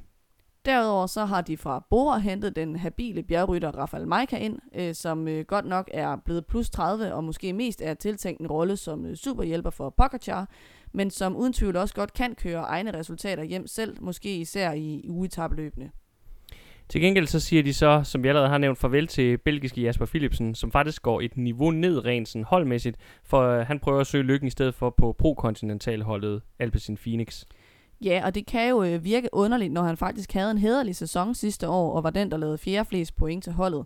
Derudover 0.65 1.07
så 1.07 1.25
har 1.25 1.41
de 1.41 1.57
fra 1.57 1.85
Bora 1.89 2.17
hentet 2.17 2.55
den 2.55 2.75
habile 2.75 3.23
bjergrytter 3.23 3.71
Rafael 3.71 4.07
Maika 4.07 4.37
ind, 4.37 4.59
øh, 4.75 4.95
som 4.95 5.27
øh, 5.27 5.45
godt 5.45 5.65
nok 5.65 5.89
er 5.93 6.15
blevet 6.25 6.45
plus 6.45 6.69
30 6.69 7.13
og 7.13 7.23
måske 7.23 7.53
mest 7.53 7.81
er 7.81 7.93
tiltænkt 7.93 8.41
en 8.41 8.47
rolle 8.47 8.77
som 8.77 9.05
øh, 9.05 9.15
superhjælper 9.15 9.69
for 9.69 9.89
Pogacar, 9.89 10.49
men 10.93 11.09
som 11.09 11.35
uden 11.35 11.53
tvivl 11.53 11.75
også 11.75 11.95
godt 11.95 12.13
kan 12.13 12.35
køre 12.35 12.61
egne 12.61 12.99
resultater 12.99 13.43
hjem 13.43 13.67
selv, 13.67 13.97
måske 14.01 14.35
især 14.35 14.71
i, 14.71 15.05
ugetabløbene. 15.09 15.91
Til 16.89 17.01
gengæld 17.01 17.27
så 17.27 17.39
siger 17.39 17.63
de 17.63 17.73
så, 17.73 18.01
som 18.03 18.23
vi 18.23 18.27
allerede 18.27 18.49
har 18.49 18.57
nævnt, 18.57 18.77
farvel 18.77 19.07
til 19.07 19.37
belgiske 19.37 19.81
Jasper 19.81 20.05
Philipsen, 20.05 20.55
som 20.55 20.71
faktisk 20.71 21.01
går 21.01 21.21
et 21.21 21.37
niveau 21.37 21.71
ned 21.71 22.05
rent 22.05 22.27
sådan 22.27 22.45
holdmæssigt, 22.45 22.97
for 23.23 23.41
øh, 23.41 23.67
han 23.67 23.79
prøver 23.79 23.99
at 23.99 24.07
søge 24.07 24.23
lykken 24.23 24.47
i 24.47 24.51
stedet 24.51 24.73
for 24.73 24.89
på 24.89 25.15
pro-kontinentalholdet 25.19 26.41
Alpecin 26.59 26.97
Phoenix. 26.97 27.45
Ja, 28.05 28.21
og 28.25 28.35
det 28.35 28.45
kan 28.45 28.69
jo 28.69 28.83
øh, 28.83 29.03
virke 29.03 29.29
underligt, 29.31 29.73
når 29.73 29.83
han 29.83 29.97
faktisk 29.97 30.33
havde 30.33 30.51
en 30.51 30.57
hederlig 30.57 30.95
sæson 30.95 31.35
sidste 31.35 31.69
år, 31.69 31.93
og 31.95 32.03
var 32.03 32.09
den, 32.09 32.31
der 32.31 32.37
lavede 32.37 32.57
fjerde 32.57 32.89
flest 32.89 33.15
point 33.15 33.43
til 33.43 33.53
holdet. 33.53 33.85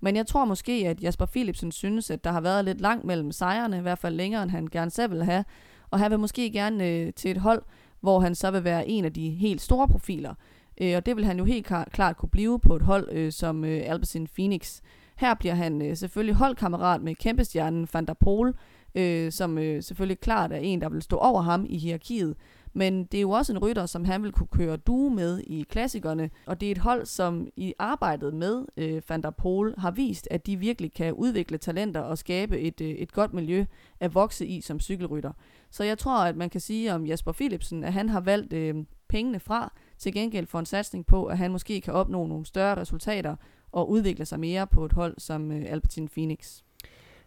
Men 0.00 0.16
jeg 0.16 0.26
tror 0.26 0.44
måske, 0.44 0.72
at 0.72 1.02
Jasper 1.02 1.26
Philipsen 1.26 1.72
synes, 1.72 2.10
at 2.10 2.24
der 2.24 2.32
har 2.32 2.40
været 2.40 2.64
lidt 2.64 2.80
langt 2.80 3.04
mellem 3.04 3.32
sejrene, 3.32 3.78
i 3.78 3.80
hvert 3.80 3.98
fald 3.98 4.14
længere, 4.14 4.42
end 4.42 4.50
han 4.50 4.66
gerne 4.66 4.90
selv 4.90 5.12
vil 5.12 5.24
have. 5.24 5.44
Og 5.90 5.98
han 5.98 6.10
vil 6.10 6.18
måske 6.18 6.50
gerne 6.50 6.88
øh, 6.88 7.12
til 7.12 7.30
et 7.30 7.36
hold, 7.36 7.62
hvor 8.00 8.20
han 8.20 8.34
så 8.34 8.50
vil 8.50 8.64
være 8.64 8.88
en 8.88 9.04
af 9.04 9.12
de 9.12 9.30
helt 9.30 9.60
store 9.60 9.88
profiler. 9.88 10.34
Øh, 10.80 10.96
og 10.96 11.06
det 11.06 11.16
vil 11.16 11.24
han 11.24 11.38
jo 11.38 11.44
helt 11.44 11.66
klart 11.92 12.16
kunne 12.16 12.28
blive 12.28 12.60
på 12.60 12.76
et 12.76 12.82
hold 12.82 13.08
øh, 13.12 13.32
som 13.32 13.64
øh, 13.64 13.82
Alpecin 13.84 14.26
Phoenix. 14.26 14.80
Her 15.16 15.34
bliver 15.34 15.54
han 15.54 15.82
øh, 15.82 15.96
selvfølgelig 15.96 16.34
holdkammerat 16.34 17.02
med 17.02 17.14
kæmpestjernen 17.14 17.88
Van 17.92 18.06
der 18.06 18.14
Pol, 18.14 18.54
øh, 18.94 19.32
som 19.32 19.58
øh, 19.58 19.82
selvfølgelig 19.82 20.20
klart 20.20 20.52
er 20.52 20.56
en, 20.56 20.80
der 20.80 20.88
vil 20.88 21.02
stå 21.02 21.16
over 21.16 21.42
ham 21.42 21.66
i 21.68 21.78
hierarkiet. 21.78 22.36
Men 22.72 23.04
det 23.04 23.18
er 23.18 23.22
jo 23.22 23.30
også 23.30 23.52
en 23.52 23.58
rytter, 23.58 23.86
som 23.86 24.04
han 24.04 24.22
vil 24.22 24.32
kunne 24.32 24.46
køre 24.46 24.76
due 24.76 25.14
med 25.14 25.40
i 25.40 25.66
klassikerne, 25.70 26.30
og 26.46 26.60
det 26.60 26.66
er 26.66 26.72
et 26.72 26.78
hold, 26.78 27.06
som 27.06 27.48
i 27.56 27.74
arbejdet 27.78 28.34
med 28.34 28.64
øh, 28.76 29.02
Van 29.08 29.22
der 29.22 29.30
Pol 29.30 29.74
har 29.78 29.90
vist, 29.90 30.28
at 30.30 30.46
de 30.46 30.56
virkelig 30.56 30.92
kan 30.92 31.12
udvikle 31.12 31.58
talenter 31.58 32.00
og 32.00 32.18
skabe 32.18 32.60
et, 32.60 32.80
øh, 32.80 32.90
et 32.90 33.12
godt 33.12 33.34
miljø 33.34 33.64
at 34.00 34.14
vokse 34.14 34.46
i 34.46 34.60
som 34.60 34.80
cykelrytter. 34.80 35.32
Så 35.70 35.84
jeg 35.84 35.98
tror, 35.98 36.24
at 36.24 36.36
man 36.36 36.50
kan 36.50 36.60
sige 36.60 36.94
om 36.94 37.06
Jasper 37.06 37.32
Philipsen, 37.32 37.84
at 37.84 37.92
han 37.92 38.08
har 38.08 38.20
valgt 38.20 38.52
øh, 38.52 38.74
pengene 39.08 39.40
fra, 39.40 39.72
til 39.98 40.12
gengæld 40.12 40.46
for 40.46 40.58
en 40.58 40.66
satsning 40.66 41.06
på, 41.06 41.24
at 41.24 41.38
han 41.38 41.52
måske 41.52 41.80
kan 41.80 41.94
opnå 41.94 42.26
nogle 42.26 42.46
større 42.46 42.76
resultater 42.80 43.36
og 43.72 43.90
udvikle 43.90 44.24
sig 44.24 44.40
mere 44.40 44.66
på 44.66 44.84
et 44.84 44.92
hold 44.92 45.14
som 45.18 45.52
øh, 45.52 45.64
Alpecin 45.68 46.08
Phoenix. 46.08 46.62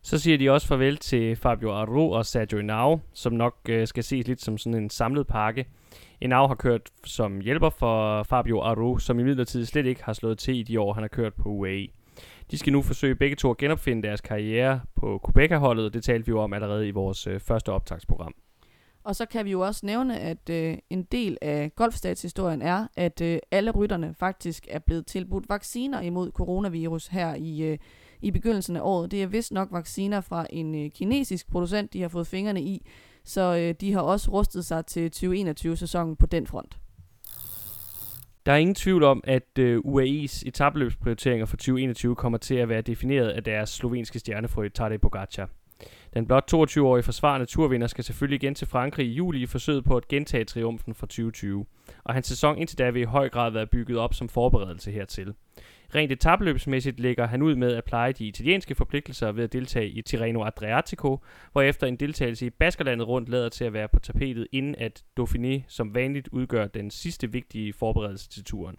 Så 0.05 0.19
siger 0.19 0.37
de 0.37 0.49
også 0.49 0.67
farvel 0.67 0.97
til 0.97 1.35
Fabio 1.35 1.71
Aru 1.71 2.13
og 2.13 2.25
Sergio 2.25 2.57
Inau, 2.57 3.01
som 3.13 3.33
nok 3.33 3.55
øh, 3.69 3.87
skal 3.87 4.03
ses 4.03 4.27
lidt 4.27 4.41
som 4.41 4.57
sådan 4.57 4.83
en 4.83 4.89
samlet 4.89 5.27
pakke. 5.27 5.65
Inau 6.21 6.47
har 6.47 6.55
kørt 6.55 6.89
som 7.05 7.39
hjælper 7.39 7.69
for 7.69 8.23
Fabio 8.23 8.61
Aru, 8.61 8.97
som 8.97 9.19
i 9.19 9.23
midlertid 9.23 9.65
slet 9.65 9.85
ikke 9.85 10.03
har 10.03 10.13
slået 10.13 10.37
til 10.37 10.55
i 10.55 10.63
de 10.63 10.79
år, 10.79 10.93
han 10.93 11.03
har 11.03 11.07
kørt 11.07 11.33
på 11.33 11.49
UAE. 11.49 11.87
De 12.51 12.57
skal 12.57 12.73
nu 12.73 12.81
forsøge 12.81 13.15
begge 13.15 13.35
to 13.35 13.51
at 13.51 13.57
genopfinde 13.57 14.03
deres 14.03 14.21
karriere 14.21 14.81
på 14.95 15.21
Quebec-holdet. 15.25 15.93
Det 15.93 16.03
talte 16.03 16.25
vi 16.25 16.29
jo 16.29 16.39
om 16.39 16.53
allerede 16.53 16.87
i 16.87 16.91
vores 16.91 17.27
øh, 17.27 17.39
første 17.39 17.71
optagsprogram. 17.71 18.33
Og 19.03 19.15
så 19.15 19.25
kan 19.25 19.45
vi 19.45 19.51
jo 19.51 19.59
også 19.59 19.85
nævne, 19.85 20.19
at 20.19 20.49
øh, 20.49 20.77
en 20.89 21.03
del 21.03 21.37
af 21.41 21.71
golfstatshistorien 21.75 22.61
er, 22.61 22.87
at 22.95 23.21
øh, 23.21 23.39
alle 23.51 23.71
rytterne 23.71 24.15
faktisk 24.19 24.67
er 24.69 24.79
blevet 24.79 25.05
tilbudt 25.05 25.49
vacciner 25.49 26.01
imod 26.01 26.31
coronavirus 26.31 27.07
her 27.07 27.35
i, 27.35 27.61
øh, 27.61 27.77
i 28.23 28.31
begyndelsen 28.31 28.75
af 28.75 28.81
året. 28.83 29.11
Det 29.11 29.23
er 29.23 29.27
vist 29.27 29.51
nok 29.51 29.67
vacciner 29.71 30.21
fra 30.21 30.45
en 30.49 30.85
øh, 30.85 30.91
kinesisk 30.91 31.51
producent, 31.51 31.93
de 31.93 32.01
har 32.01 32.07
fået 32.07 32.27
fingrene 32.27 32.61
i, 32.61 32.85
Så 33.23 33.57
øh, 33.57 33.75
de 33.81 33.93
har 33.93 34.01
også 34.01 34.31
rustet 34.31 34.65
sig 34.65 34.85
til 34.85 35.11
2021-sæsonen 35.15 36.15
på 36.15 36.25
den 36.25 36.47
front. 36.47 36.77
Der 38.45 38.51
er 38.51 38.57
ingen 38.57 38.75
tvivl 38.75 39.03
om, 39.03 39.21
at 39.23 39.59
øh, 39.59 39.79
UAE's 39.85 40.43
etabløbsprioriteringer 40.45 41.45
for 41.45 41.57
2021 41.57 42.15
kommer 42.15 42.37
til 42.37 42.55
at 42.55 42.69
være 42.69 42.81
defineret 42.81 43.29
af 43.29 43.43
deres 43.43 43.69
slovenske 43.69 44.19
stjernefrø 44.19 44.69
Tadej 44.69 44.97
Pogacar. 44.97 45.49
Den 46.13 46.25
blot 46.25 46.53
22-årige 46.53 47.03
forsvarende 47.03 47.45
turvinder 47.45 47.87
skal 47.87 48.03
selvfølgelig 48.03 48.43
igen 48.43 48.55
til 48.55 48.67
Frankrig 48.67 49.07
i 49.07 49.11
juli 49.11 49.41
i 49.41 49.45
forsøget 49.45 49.83
på 49.83 49.97
at 49.97 50.07
gentage 50.07 50.45
triumfen 50.45 50.93
fra 50.93 51.07
2020, 51.07 51.65
og 52.03 52.13
hans 52.13 52.27
sæson 52.27 52.57
indtil 52.57 52.77
da 52.77 52.89
vil 52.89 53.01
i 53.01 53.05
høj 53.05 53.29
grad 53.29 53.51
være 53.51 53.67
bygget 53.67 53.97
op 53.97 54.13
som 54.13 54.29
forberedelse 54.29 54.91
hertil. 54.91 55.33
Rent 55.95 56.11
etabløbsmæssigt 56.11 56.99
lægger 56.99 57.27
han 57.27 57.41
ud 57.41 57.55
med 57.55 57.75
at 57.75 57.83
pleje 57.83 58.11
de 58.11 58.25
italienske 58.27 58.75
forpligtelser 58.75 59.31
ved 59.31 59.43
at 59.43 59.53
deltage 59.53 59.89
i 59.89 60.01
Tirreno 60.01 60.45
Adriatico, 60.45 61.19
hvorefter 61.51 61.87
en 61.87 61.95
deltagelse 61.95 62.45
i 62.45 62.49
Baskerlandet 62.49 63.07
rundt 63.07 63.29
lader 63.29 63.49
til 63.49 63.65
at 63.65 63.73
være 63.73 63.87
på 63.87 63.99
tapetet, 63.99 64.47
inden 64.51 64.75
at 64.77 65.03
Dauphiné 65.19 65.61
som 65.67 65.95
vanligt 65.95 66.27
udgør 66.27 66.67
den 66.67 66.91
sidste 66.91 67.31
vigtige 67.31 67.73
forberedelse 67.73 68.29
til 68.29 68.43
turen. 68.43 68.77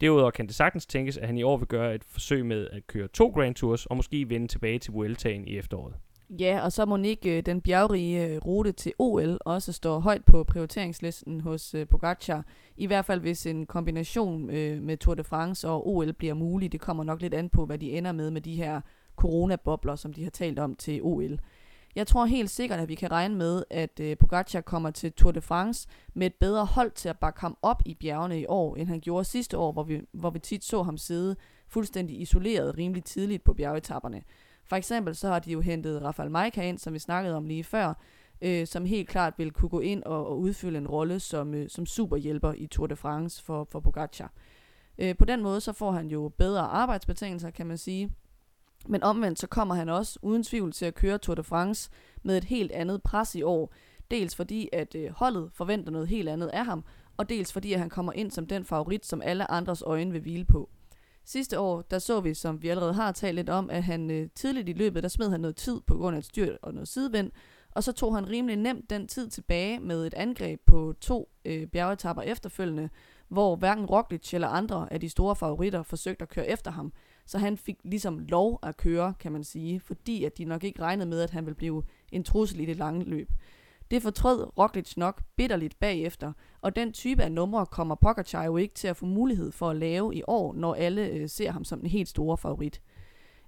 Derudover 0.00 0.30
kan 0.30 0.46
det 0.46 0.54
sagtens 0.54 0.86
tænkes, 0.86 1.16
at 1.16 1.26
han 1.26 1.38
i 1.38 1.42
år 1.42 1.56
vil 1.56 1.68
gøre 1.68 1.94
et 1.94 2.04
forsøg 2.04 2.46
med 2.46 2.68
at 2.72 2.86
køre 2.86 3.08
to 3.08 3.28
Grand 3.28 3.54
Tours 3.54 3.86
og 3.86 3.96
måske 3.96 4.30
vende 4.30 4.48
tilbage 4.48 4.78
til 4.78 4.92
Vueltaen 4.92 5.48
i 5.48 5.58
efteråret. 5.58 5.94
Ja, 6.30 6.60
og 6.64 6.72
så 6.72 6.86
må 6.86 6.96
ikke 6.96 7.36
øh, 7.36 7.46
den 7.46 7.60
bjergrige 7.60 8.26
øh, 8.26 8.36
rute 8.36 8.72
til 8.72 8.92
OL 8.98 9.38
også 9.40 9.72
stå 9.72 9.98
højt 9.98 10.24
på 10.24 10.44
prioriteringslisten 10.44 11.40
hos 11.40 11.74
øh, 11.74 11.86
Pogacar. 11.86 12.44
I 12.76 12.86
hvert 12.86 13.04
fald 13.04 13.20
hvis 13.20 13.46
en 13.46 13.66
kombination 13.66 14.46
med 14.46 14.96
Tour 14.96 15.14
de 15.14 15.24
France 15.24 15.68
og 15.68 15.88
OL 15.88 16.12
bliver 16.12 16.34
mulig. 16.34 16.72
Det 16.72 16.80
kommer 16.80 17.04
nok 17.04 17.20
lidt 17.20 17.34
an 17.34 17.48
på, 17.48 17.66
hvad 17.66 17.78
de 17.78 17.92
ender 17.92 18.12
med 18.12 18.30
med 18.30 18.40
de 18.40 18.56
her 18.56 18.80
coronabobler, 19.16 19.96
som 19.96 20.12
de 20.12 20.22
har 20.22 20.30
talt 20.30 20.58
om 20.58 20.74
til 20.74 21.00
OL. 21.02 21.38
Jeg 21.96 22.06
tror 22.06 22.26
helt 22.26 22.50
sikkert, 22.50 22.80
at 22.80 22.88
vi 22.88 22.94
kan 22.94 23.10
regne 23.10 23.36
med, 23.36 23.62
at 23.70 24.00
Pogacar 24.18 24.60
kommer 24.60 24.90
til 24.90 25.12
Tour 25.12 25.32
de 25.32 25.40
France 25.40 25.88
med 26.14 26.26
et 26.26 26.34
bedre 26.34 26.64
hold 26.64 26.90
til 26.90 27.08
at 27.08 27.18
bakke 27.18 27.40
ham 27.40 27.56
op 27.62 27.82
i 27.86 27.94
bjergene 27.94 28.40
i 28.40 28.46
år, 28.48 28.76
end 28.76 28.88
han 28.88 29.00
gjorde 29.00 29.24
sidste 29.24 29.58
år, 29.58 29.72
hvor 29.72 29.82
vi, 29.82 30.00
hvor 30.12 30.30
vi 30.30 30.38
tit 30.38 30.64
så 30.64 30.82
ham 30.82 30.96
sidde 30.96 31.36
fuldstændig 31.68 32.20
isoleret 32.20 32.78
rimelig 32.78 33.04
tidligt 33.04 33.44
på 33.44 33.54
bjergetapperne. 33.54 34.22
For 34.68 34.76
eksempel 34.76 35.16
så 35.16 35.28
har 35.28 35.38
de 35.38 35.52
jo 35.52 35.60
hentet 35.60 36.02
Rafael 36.02 36.30
Majka 36.30 36.68
ind, 36.68 36.78
som 36.78 36.94
vi 36.94 36.98
snakkede 36.98 37.36
om 37.36 37.46
lige 37.46 37.64
før, 37.64 37.94
øh, 38.42 38.66
som 38.66 38.84
helt 38.84 39.08
klart 39.08 39.34
vil 39.38 39.50
kunne 39.50 39.68
gå 39.68 39.80
ind 39.80 40.02
og, 40.02 40.26
og 40.26 40.40
udfylde 40.40 40.78
en 40.78 40.88
rolle 40.88 41.20
som, 41.20 41.54
øh, 41.54 41.68
som 41.68 41.86
superhjælper 41.86 42.52
i 42.52 42.66
Tour 42.66 42.86
de 42.86 42.96
France 42.96 43.44
for, 43.44 43.64
for 43.64 43.80
Pogacar. 43.80 44.32
Øh, 44.98 45.16
på 45.16 45.24
den 45.24 45.42
måde 45.42 45.60
så 45.60 45.72
får 45.72 45.92
han 45.92 46.08
jo 46.08 46.32
bedre 46.38 46.60
arbejdsbetingelser, 46.60 47.50
kan 47.50 47.66
man 47.66 47.78
sige. 47.78 48.10
Men 48.86 49.02
omvendt 49.02 49.38
så 49.38 49.46
kommer 49.46 49.74
han 49.74 49.88
også 49.88 50.18
uden 50.22 50.42
tvivl 50.42 50.72
til 50.72 50.84
at 50.84 50.94
køre 50.94 51.18
Tour 51.18 51.34
de 51.34 51.42
France 51.42 51.90
med 52.22 52.36
et 52.36 52.44
helt 52.44 52.72
andet 52.72 53.02
pres 53.02 53.34
i 53.34 53.42
år. 53.42 53.72
Dels 54.10 54.36
fordi, 54.36 54.68
at 54.72 54.94
øh, 54.94 55.10
holdet 55.10 55.50
forventer 55.54 55.92
noget 55.92 56.08
helt 56.08 56.28
andet 56.28 56.48
af 56.48 56.64
ham, 56.64 56.84
og 57.16 57.28
dels 57.28 57.52
fordi, 57.52 57.72
at 57.72 57.80
han 57.80 57.90
kommer 57.90 58.12
ind 58.12 58.30
som 58.30 58.46
den 58.46 58.64
favorit, 58.64 59.06
som 59.06 59.22
alle 59.22 59.50
andres 59.50 59.82
øjne 59.82 60.12
vil 60.12 60.20
hvile 60.20 60.44
på. 60.44 60.70
Sidste 61.30 61.58
år, 61.58 61.82
der 61.82 61.98
så 61.98 62.20
vi, 62.20 62.34
som 62.34 62.62
vi 62.62 62.68
allerede 62.68 62.94
har 62.94 63.12
talt 63.12 63.34
lidt 63.34 63.48
om, 63.48 63.70
at 63.70 63.82
han 63.82 64.10
øh, 64.10 64.28
tidligt 64.34 64.68
i 64.68 64.72
løbet, 64.72 65.02
der 65.02 65.08
smed 65.08 65.30
han 65.30 65.40
noget 65.40 65.56
tid 65.56 65.80
på 65.86 65.94
grund 65.94 66.16
af 66.16 66.18
et 66.18 66.24
styrt 66.24 66.58
og 66.62 66.74
noget 66.74 66.88
sidevind, 66.88 67.30
og 67.70 67.84
så 67.84 67.92
tog 67.92 68.14
han 68.14 68.28
rimelig 68.28 68.56
nemt 68.56 68.90
den 68.90 69.08
tid 69.08 69.28
tilbage 69.28 69.80
med 69.80 70.06
et 70.06 70.14
angreb 70.14 70.60
på 70.66 70.94
to 71.00 71.28
øh, 71.44 71.66
bjergetapper 71.66 72.22
efterfølgende, 72.22 72.88
hvor 73.28 73.56
hverken 73.56 73.86
Roglic 73.86 74.34
eller 74.34 74.48
andre 74.48 74.92
af 74.92 75.00
de 75.00 75.08
store 75.08 75.36
favoritter 75.36 75.82
forsøgte 75.82 76.22
at 76.22 76.28
køre 76.28 76.48
efter 76.48 76.70
ham. 76.70 76.92
Så 77.26 77.38
han 77.38 77.56
fik 77.56 77.76
ligesom 77.84 78.18
lov 78.18 78.58
at 78.62 78.76
køre, 78.76 79.14
kan 79.20 79.32
man 79.32 79.44
sige, 79.44 79.80
fordi 79.80 80.24
at 80.24 80.38
de 80.38 80.44
nok 80.44 80.64
ikke 80.64 80.82
regnede 80.82 81.08
med, 81.08 81.20
at 81.20 81.30
han 81.30 81.46
ville 81.46 81.56
blive 81.56 81.82
en 82.12 82.24
trussel 82.24 82.60
i 82.60 82.64
det 82.64 82.76
lange 82.76 83.04
løb. 83.04 83.32
Det 83.90 84.02
fortrød 84.02 84.58
Roglic 84.58 84.96
nok 84.96 85.22
bitterligt 85.36 85.80
bagefter, 85.80 86.32
og 86.60 86.76
den 86.76 86.92
type 86.92 87.22
af 87.22 87.32
numre 87.32 87.66
kommer 87.66 87.94
Pogacar 87.94 88.44
jo 88.44 88.56
ikke 88.56 88.74
til 88.74 88.88
at 88.88 88.96
få 88.96 89.06
mulighed 89.06 89.52
for 89.52 89.70
at 89.70 89.76
lave 89.76 90.14
i 90.14 90.22
år, 90.26 90.54
når 90.54 90.74
alle 90.74 91.06
øh, 91.06 91.28
ser 91.28 91.50
ham 91.50 91.64
som 91.64 91.80
den 91.80 91.88
helt 91.88 92.08
store 92.08 92.38
favorit. 92.38 92.82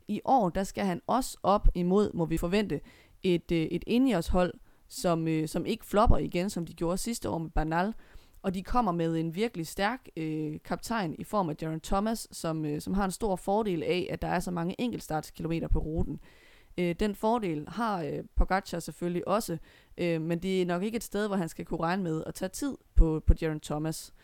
I 0.09 0.20
år, 0.25 0.49
der 0.49 0.64
skal 0.64 0.85
han 0.85 1.00
også 1.06 1.38
op 1.42 1.68
imod, 1.75 2.11
må 2.14 2.25
vi 2.25 2.37
forvente, 2.37 2.80
et, 3.23 3.52
øh, 3.52 3.62
et 3.62 3.85
Ineos 3.87 4.28
hold, 4.28 4.54
som, 4.88 5.28
øh, 5.28 5.49
som 5.49 5.66
ikke 5.66 5.87
flopper 5.87 6.18
igen, 6.18 6.50
som 6.50 6.66
de 6.66 6.75
gjorde 6.75 6.99
sidste 6.99 7.28
år 7.28 7.38
med 7.38 7.50
Banal, 7.50 7.94
og 8.42 8.54
de 8.54 8.62
kommer 8.62 8.92
med 8.92 9.16
en 9.16 9.35
virkelig 9.35 9.66
stærk 9.66 10.09
øh, 10.16 10.59
kaptajn 10.64 11.14
i 11.18 11.25
form 11.25 11.49
af 11.49 11.54
Jaron 11.62 11.80
Thomas, 11.80 12.28
som, 12.32 12.64
øh, 12.64 12.80
som 12.80 12.94
har 12.94 13.04
en 13.04 13.11
stor 13.11 13.37
fordel 13.37 13.82
af, 13.82 14.09
at 14.11 14.23
der 14.23 14.28
er 14.28 14.40
så 14.40 14.50
mange 14.50 14.80
enkeltstartskilometer 14.80 15.68
på 15.68 15.78
ruten. 15.78 16.20
Øh, 16.78 16.94
den 17.00 17.14
fordel 17.14 17.64
har 17.68 18.02
øh, 18.02 18.25
Pogacar 18.37 18.78
selvfølgelig 18.78 19.28
også, 19.28 19.59
øh, 20.00 20.21
men 20.21 20.38
det 20.38 20.62
er 20.62 20.66
nok 20.66 20.83
ikke 20.83 20.97
et 20.97 21.04
sted, 21.04 21.26
hvor 21.26 21.37
han 21.37 21.49
skal 21.49 21.64
kunne 21.64 21.80
regne 21.80 22.02
med 22.02 22.23
at 22.26 22.35
tage 22.35 22.49
tid 22.49 22.76
på, 22.95 23.23
på 23.26 23.35
Jaron 23.42 23.61
Thomas. 23.61 24.14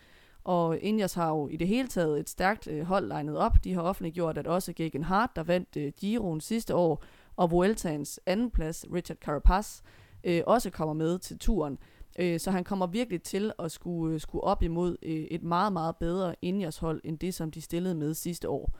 Og 0.43 0.79
Indias 0.79 1.13
har 1.13 1.29
jo 1.29 1.47
i 1.47 1.57
det 1.57 1.67
hele 1.67 1.87
taget 1.87 2.19
et 2.19 2.29
stærkt 2.29 2.67
øh, 2.67 2.85
hold 2.85 3.07
legnet 3.07 3.37
op. 3.37 3.63
De 3.63 3.73
har 3.73 3.81
offentliggjort, 3.81 4.37
at 4.37 4.47
også 4.47 4.73
Gegen 4.73 5.03
Hart, 5.03 5.29
der 5.35 5.43
vandt 5.43 5.77
øh, 5.77 5.91
Giroen 5.97 6.41
sidste 6.41 6.75
år, 6.75 7.03
og 7.35 7.51
Vueltaens 7.51 8.19
anden 8.25 8.51
plads, 8.51 8.85
Richard 8.93 9.17
Carapaz, 9.17 9.81
øh, 10.23 10.41
også 10.47 10.69
kommer 10.69 10.93
med 10.93 11.19
til 11.19 11.39
turen. 11.39 11.77
Øh, 12.19 12.39
så 12.39 12.51
han 12.51 12.63
kommer 12.63 12.87
virkelig 12.87 13.21
til 13.23 13.51
at 13.59 13.71
skulle, 13.71 14.13
øh, 14.13 14.19
skulle 14.19 14.43
op 14.43 14.63
imod 14.63 14.97
øh, 15.01 15.11
et 15.11 15.43
meget, 15.43 15.73
meget 15.73 15.95
bedre 15.95 16.35
Indias 16.41 16.77
hold, 16.77 17.01
end 17.03 17.19
det, 17.19 17.33
som 17.33 17.51
de 17.51 17.61
stillede 17.61 17.95
med 17.95 18.13
sidste 18.13 18.49
år. 18.49 18.71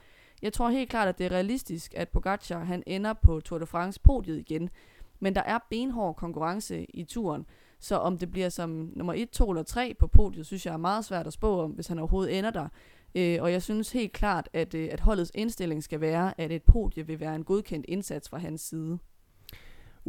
Jeg 0.42 0.54
tror 0.54 0.70
helt 0.70 0.90
klart, 0.90 1.08
at 1.08 1.18
det 1.18 1.26
er 1.26 1.32
realistisk, 1.32 1.94
at 1.96 2.10
Pogacar 2.10 2.64
han 2.64 2.84
ender 2.88 3.14
på 3.14 3.40
Tour 3.40 3.60
de 3.60 3.66
France 3.66 4.00
podiet 4.00 4.40
igen. 4.40 4.70
Men 5.20 5.36
der 5.36 5.42
er 5.42 5.60
benhård 5.70 6.16
konkurrence 6.16 6.86
i 6.86 7.04
turen, 7.04 7.46
så 7.80 7.96
om 7.96 8.18
det 8.18 8.32
bliver 8.32 8.50
som 8.50 8.92
nummer 8.96 9.14
1, 9.14 9.30
2 9.30 9.50
eller 9.50 9.64
3 9.64 9.94
på 10.00 10.08
podiet, 10.08 10.46
synes 10.46 10.66
jeg 10.66 10.74
er 10.74 10.78
meget 10.78 11.06
svært 11.06 11.28
at 11.28 11.34
spå 11.34 11.62
om, 11.62 11.72
hvis 11.72 11.88
han 11.88 12.00
overhovedet 12.00 12.38
ender 12.38 12.50
der. 12.50 12.68
Øh, 13.16 13.38
og 13.42 13.52
jeg 13.52 13.62
synes 13.62 13.92
helt 13.92 14.14
klart, 14.14 14.50
at, 14.54 14.74
øh, 14.74 14.90
at 14.92 15.00
holdets 15.00 15.32
indstilling 15.36 15.84
skal 15.84 16.02
være, 16.02 16.42
at 16.42 16.52
et 16.52 16.64
podie 16.64 17.08
vil 17.08 17.20
være 17.20 17.36
en 17.36 17.44
godkendt 17.44 17.86
indsats 17.90 18.30
fra 18.30 18.38
hans 18.38 18.62
side. 18.62 19.00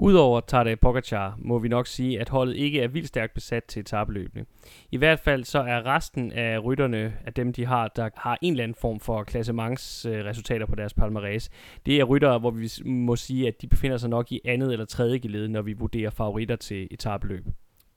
Udover 0.00 0.40
Tadej 0.40 0.74
Pogacar 0.74 1.34
må 1.38 1.58
vi 1.58 1.68
nok 1.68 1.86
sige, 1.86 2.20
at 2.20 2.28
holdet 2.28 2.56
ikke 2.56 2.80
er 2.80 2.88
vildt 2.88 3.08
stærkt 3.08 3.34
besat 3.34 3.64
til 3.64 3.80
etabeløbene. 3.80 4.44
I 4.90 4.96
hvert 4.96 5.20
fald 5.20 5.44
så 5.44 5.58
er 5.58 5.86
resten 5.86 6.32
af 6.32 6.64
rytterne, 6.64 7.14
af 7.26 7.32
dem 7.34 7.52
de 7.52 7.66
har, 7.66 7.88
der 7.88 8.08
har 8.16 8.38
en 8.42 8.52
eller 8.52 8.64
anden 8.64 8.74
form 8.74 9.00
for 9.00 9.24
klassementsresultater 9.24 10.66
på 10.66 10.74
deres 10.74 10.94
palmarès, 11.00 11.48
det 11.86 12.00
er 12.00 12.04
ryttere, 12.04 12.38
hvor 12.38 12.50
vi 12.50 12.70
må 12.84 13.16
sige, 13.16 13.48
at 13.48 13.62
de 13.62 13.66
befinder 13.66 13.96
sig 13.96 14.10
nok 14.10 14.32
i 14.32 14.40
andet 14.44 14.72
eller 14.72 14.84
tredje 14.84 15.18
gelede, 15.18 15.48
når 15.48 15.62
vi 15.62 15.72
vurderer 15.72 16.10
favoritter 16.10 16.56
til 16.56 16.88
etabeløb. 16.90 17.44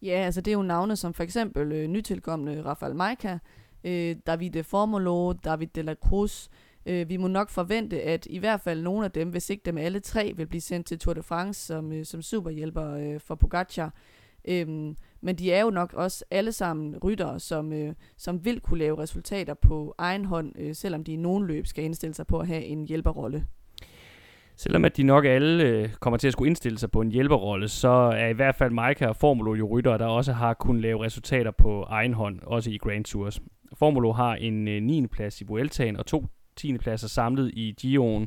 Ja, 0.01 0.15
altså 0.25 0.41
det 0.41 0.51
er 0.51 0.55
jo 0.55 0.61
navne 0.61 0.95
som 0.95 1.13
for 1.13 1.23
eksempel 1.23 1.71
øh, 1.71 1.87
nytilkommende 1.87 2.61
Rafael 2.65 2.95
Majka, 2.95 3.37
øh, 3.83 4.15
Davide 4.27 4.63
Formolo, 4.63 5.33
David 5.33 5.67
de 5.67 5.81
la 5.81 5.93
Cruz, 5.93 6.49
Øh, 6.85 7.09
vi 7.09 7.17
må 7.17 7.27
nok 7.27 7.49
forvente, 7.49 8.01
at 8.01 8.27
i 8.29 8.37
hvert 8.37 8.61
fald 8.61 8.81
nogle 8.81 9.05
af 9.05 9.11
dem, 9.11 9.29
hvis 9.29 9.49
ikke 9.49 9.63
dem 9.65 9.77
alle 9.77 9.99
tre, 9.99 10.33
vil 10.35 10.47
blive 10.47 10.61
sendt 10.61 10.87
til 10.87 10.99
Tour 10.99 11.13
de 11.13 11.23
France 11.23 11.65
som, 11.65 11.91
øh, 11.91 12.05
som 12.05 12.21
superhjælper 12.21 12.93
øh, 12.93 13.19
for 13.19 13.35
Pogacar. 13.35 13.93
Øhm, 14.47 14.95
men 15.21 15.35
de 15.35 15.51
er 15.51 15.61
jo 15.61 15.69
nok 15.69 15.93
også 15.93 16.25
alle 16.31 16.51
sammen 16.51 16.97
ryttere, 17.03 17.39
som, 17.39 17.73
øh, 17.73 17.93
som 18.17 18.45
vil 18.45 18.59
kunne 18.59 18.79
lave 18.79 18.97
resultater 18.97 19.53
på 19.53 19.95
egen 19.97 20.25
hånd, 20.25 20.53
øh, 20.59 20.75
selvom 20.75 21.03
de 21.03 21.13
i 21.13 21.15
nogen 21.15 21.47
løb 21.47 21.67
skal 21.67 21.83
indstille 21.83 22.13
sig 22.13 22.27
på 22.27 22.39
at 22.39 22.47
have 22.47 22.63
en 22.63 22.87
hjælperrolle. 22.87 23.45
Selvom 24.55 24.85
at 24.85 24.97
de 24.97 25.03
nok 25.03 25.25
alle 25.25 25.63
øh, 25.63 25.89
kommer 25.99 26.17
til 26.17 26.27
at 26.27 26.33
skulle 26.33 26.47
indstille 26.47 26.77
sig 26.77 26.91
på 26.91 27.01
en 27.01 27.11
hjælperrolle, 27.11 27.67
så 27.67 27.89
er 27.89 28.27
i 28.27 28.33
hvert 28.33 28.55
fald 28.55 28.71
Maika 28.71 29.07
og 29.07 29.15
Formulo 29.15 29.53
jo 29.53 29.67
ryttere, 29.67 29.97
der 29.97 30.05
også 30.05 30.33
har 30.33 30.53
kunnet 30.53 30.81
lave 30.81 31.03
resultater 31.03 31.51
på 31.51 31.81
egen 31.89 32.13
hånd, 32.13 32.39
også 32.43 32.69
i 32.71 32.77
Grand 32.77 33.05
Tours. 33.05 33.39
Formulo 33.73 34.11
har 34.11 34.35
en 34.35 34.67
øh, 34.67 34.81
9. 34.81 35.07
plads 35.07 35.41
i 35.41 35.43
Vueltaen 35.43 35.97
og 35.97 36.05
to 36.05 36.25
10. 36.61 36.77
pladser 36.77 37.07
samlet 37.07 37.51
i 37.53 37.75
Gio'en. 37.81 38.25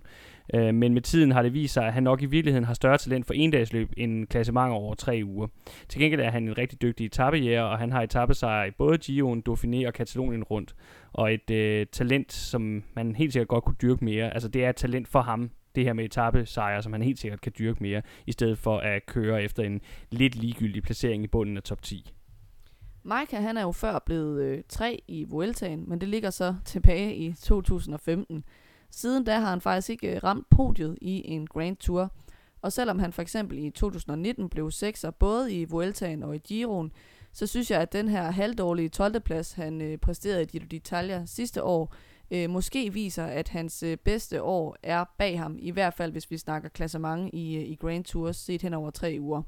Øh, 0.55 0.75
men 0.75 0.95
med 0.95 1.03
tiden 1.03 1.33
har 1.33 1.43
det 1.43 1.55
vist 1.55 1.75
sig, 1.75 1.87
at 1.87 1.93
han 1.93 2.03
nok 2.03 2.23
i 2.23 2.27
virkeligheden 2.27 2.65
har 2.65 2.75
større 2.75 2.99
talent 2.99 3.27
for 3.27 3.35
endagsløb 3.35 3.93
end 3.97 4.27
klassement 4.27 4.73
over 4.73 4.95
tre 4.95 5.23
uger. 5.25 5.47
Til 5.89 6.01
gengæld 6.01 6.21
er 6.21 6.31
han 6.31 6.49
en 6.49 6.59
rigtig 6.59 6.83
dygtig 6.83 7.07
etappejæger, 7.07 7.63
og 7.63 7.79
han 7.79 7.93
har 7.93 8.03
etappesejr 8.03 8.65
i 8.65 8.71
både 8.71 8.99
Gio'en, 9.05 9.43
Dauphiné 9.49 9.87
og 9.87 9.93
Katalonien 9.93 10.45
rundt. 10.45 10.75
Og 11.13 11.35
et 11.35 11.51
øh, 11.51 11.87
talent, 11.93 12.33
som 12.33 12.83
man 12.95 13.15
helt 13.15 13.33
sikkert 13.33 13.49
godt 13.49 13.65
kunne 13.65 13.77
dyrke 13.83 14.05
mere. 14.05 14.35
Altså 14.35 14.49
det 14.49 14.65
er 14.65 14.69
et 14.69 14.77
talent 14.77 15.09
for 15.09 15.21
ham, 15.21 15.51
det 15.75 15.85
her 15.85 15.93
med 15.93 16.05
etappesejre, 16.05 16.83
som 16.83 16.93
han 16.93 17.03
helt 17.03 17.19
sikkert 17.19 17.41
kan 17.41 17.53
dyrke 17.59 17.83
mere, 17.83 18.03
i 18.27 18.33
stedet 18.33 18.59
for 18.59 18.79
at 18.79 19.07
køre 19.07 19.43
efter 19.43 19.63
en 19.63 19.81
lidt 20.11 20.35
ligegyldig 20.35 20.83
placering 20.83 21.25
i 21.25 21.27
bunden 21.27 21.57
af 21.57 21.63
top 21.63 21.83
10. 21.83 22.13
Maika, 23.07 23.41
han 23.41 23.57
er 23.57 23.63
jo 23.63 23.73
før 23.73 23.99
blevet 23.99 24.43
øh, 24.43 24.63
tre 24.69 25.03
i 25.09 25.25
Vueltaen, 25.25 25.85
men 25.89 26.01
det 26.01 26.09
ligger 26.09 26.31
så 26.31 26.55
tilbage 26.65 27.15
i 27.17 27.33
2015. 27.33 28.45
Siden 28.91 29.25
da 29.25 29.39
har 29.39 29.51
han 29.51 29.61
faktisk 29.61 29.91
ikke 29.91 30.17
øh, 30.17 30.25
ramt 30.25 30.51
podiet 30.51 30.99
i 31.01 31.23
en 31.25 31.47
Grand 31.47 31.77
Tour. 31.77 32.13
Og 32.63 32.73
selvom 32.73 32.99
han 32.99 33.13
for 33.13 33.23
eksempel 33.23 33.59
i 33.59 33.71
2019 33.71 34.49
blev 34.49 34.71
sekser 34.71 35.11
både 35.11 35.55
i 35.55 35.65
Vueltaen 35.65 36.23
og 36.23 36.35
i 36.35 36.39
Giroen, 36.39 36.93
så 37.33 37.47
synes 37.47 37.71
jeg, 37.71 37.81
at 37.81 37.93
den 37.93 38.09
her 38.09 38.31
halvdårlige 38.31 38.89
12. 38.89 39.21
plads, 39.21 39.53
han 39.53 39.81
øh, 39.83 39.99
præsterede 39.99 40.43
i 40.43 40.47
Giro 40.47 40.65
d'Italia 40.75 41.27
sidste 41.27 41.63
år, 41.63 41.95
øh, 42.31 42.51
måske 42.51 42.93
viser, 42.93 43.25
at 43.25 43.49
hans 43.49 43.83
øh, 43.83 43.97
bedste 43.97 44.43
år 44.43 44.77
er 44.83 45.05
bag 45.19 45.39
ham, 45.39 45.57
i 45.59 45.71
hvert 45.71 45.95
fald 45.95 46.13
hvis 46.13 46.31
vi 46.31 46.39
snakker 46.39 46.69
klassement 46.69 47.31
i, 47.35 47.57
øh, 47.57 47.63
i 47.63 47.75
Grand 47.75 48.05
Tours 48.05 48.37
set 48.37 48.63
hen 48.63 48.75
over 48.75 48.91
tre 48.91 49.17
uger. 49.21 49.43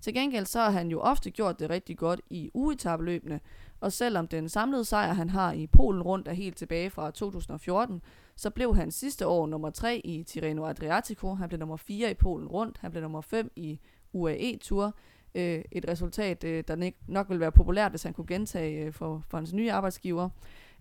Til 0.00 0.14
gengæld 0.14 0.46
så 0.46 0.60
har 0.60 0.70
han 0.70 0.90
jo 0.90 1.00
ofte 1.00 1.30
gjort 1.30 1.60
det 1.60 1.70
rigtig 1.70 1.98
godt 1.98 2.20
i 2.30 2.50
ugetabeløbene, 2.54 3.40
og 3.80 3.92
selvom 3.92 4.28
den 4.28 4.48
samlede 4.48 4.84
sejr, 4.84 5.12
han 5.12 5.30
har 5.30 5.52
i 5.52 5.66
Polen 5.66 6.02
rundt 6.02 6.28
er 6.28 6.32
helt 6.32 6.56
tilbage 6.56 6.90
fra 6.90 7.10
2014, 7.10 8.02
så 8.36 8.50
blev 8.50 8.76
han 8.76 8.90
sidste 8.90 9.26
år 9.26 9.46
nummer 9.46 9.70
3 9.70 10.00
i 10.04 10.22
Tirreno 10.22 10.66
Adriatico, 10.66 11.34
han 11.34 11.48
blev 11.48 11.58
nummer 11.58 11.76
4 11.76 12.10
i 12.10 12.14
Polen 12.14 12.48
rundt, 12.48 12.78
han 12.78 12.90
blev 12.90 13.02
nummer 13.02 13.20
5 13.20 13.52
i 13.56 13.80
UAE 14.12 14.56
Tour, 14.56 14.94
øh, 15.34 15.64
et 15.72 15.88
resultat, 15.88 16.44
øh, 16.44 16.64
der 16.68 16.90
nok 17.06 17.28
ville 17.28 17.40
være 17.40 17.52
populært, 17.52 17.92
hvis 17.92 18.02
han 18.02 18.12
kunne 18.12 18.26
gentage 18.26 18.84
øh, 18.84 18.92
for, 18.92 19.22
for 19.28 19.38
hans 19.38 19.52
nye 19.52 19.72
arbejdsgiver. 19.72 20.28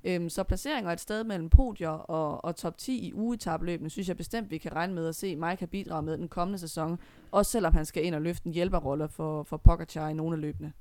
Øhm, 0.08 0.30
så 0.30 0.44
placeringer 0.44 0.92
et 0.92 1.00
sted 1.00 1.24
mellem 1.24 1.50
podier 1.50 1.90
og, 1.90 2.46
og 2.46 2.56
top 2.56 2.78
10 2.78 3.08
i 3.08 3.14
ugetabløbene, 3.14 3.90
synes 3.90 4.08
jeg 4.08 4.18
bestemt, 4.18 4.52
vi 4.52 4.58
kan 4.58 4.76
regne 4.76 4.94
med 4.94 5.08
at 5.08 5.16
se 5.16 5.36
Mike 5.36 5.68
bidrage 5.68 6.04
med 6.04 6.18
den 6.18 6.28
kommende 6.28 6.60
sæson. 6.60 7.00
Også 7.32 7.52
selvom 7.52 7.74
han 7.74 7.86
skal 7.86 8.06
ind 8.06 8.16
og 8.16 8.22
løfte 8.22 8.48
en 8.48 8.54
hjælperrolle 8.54 9.08
for, 9.10 9.44
for 9.44 9.58
Pogacar 9.58 10.10
i 10.10 10.14
nogle 10.14 10.36
af 10.36 10.42
løbene. 10.42 10.74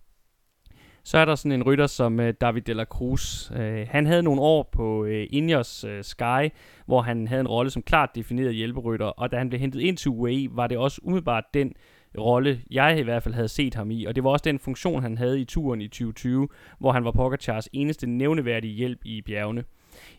Så 1.05 1.19
er 1.19 1.25
der 1.25 1.35
sådan 1.35 1.53
en 1.53 1.63
rytter 1.63 1.87
som 1.87 2.21
øh, 2.21 2.35
David 2.41 2.63
de 2.63 2.75
la 2.75 2.85
Cruz. 2.85 3.51
Øh, 3.51 3.87
han 3.91 4.07
havde 4.07 4.23
nogle 4.23 4.41
år 4.41 4.69
på 4.73 5.05
øh, 5.05 5.27
Ineos 5.31 5.85
Sky, 6.03 6.49
hvor 6.87 7.03
han 7.03 7.29
havde 7.29 7.41
en 7.41 7.49
rolle 7.49 7.71
som 7.71 7.83
klart 7.83 8.11
defineret 8.15 8.55
hjælperytter, 8.55 9.07
og 9.07 9.33
da 9.33 9.39
han 9.39 9.49
blev 9.49 9.61
hentet 9.61 9.81
ind 9.81 9.97
til 9.97 10.11
UAE, 10.11 10.49
var 10.51 10.67
det 10.67 10.79
også 10.79 11.01
umiddelbart 11.05 11.45
den 11.55 11.73
rolle, 12.19 12.63
jeg 12.71 12.99
i 12.99 13.03
hvert 13.03 13.23
fald 13.23 13.35
havde 13.35 13.49
set 13.49 13.75
ham 13.75 13.91
i, 13.91 14.05
og 14.05 14.15
det 14.15 14.25
var 14.25 14.31
også 14.31 14.43
den 14.43 14.59
funktion, 14.59 15.03
han 15.03 15.19
havde 15.19 15.41
i 15.41 15.45
turen 15.45 15.81
i 15.81 15.89
2020, 15.89 16.49
hvor 16.79 16.93
han 16.93 17.05
var 17.05 17.11
Pogacars 17.11 17.69
eneste 17.73 18.07
nævneværdige 18.07 18.75
hjælp 18.75 19.01
i 19.05 19.23
bjergene. 19.23 19.65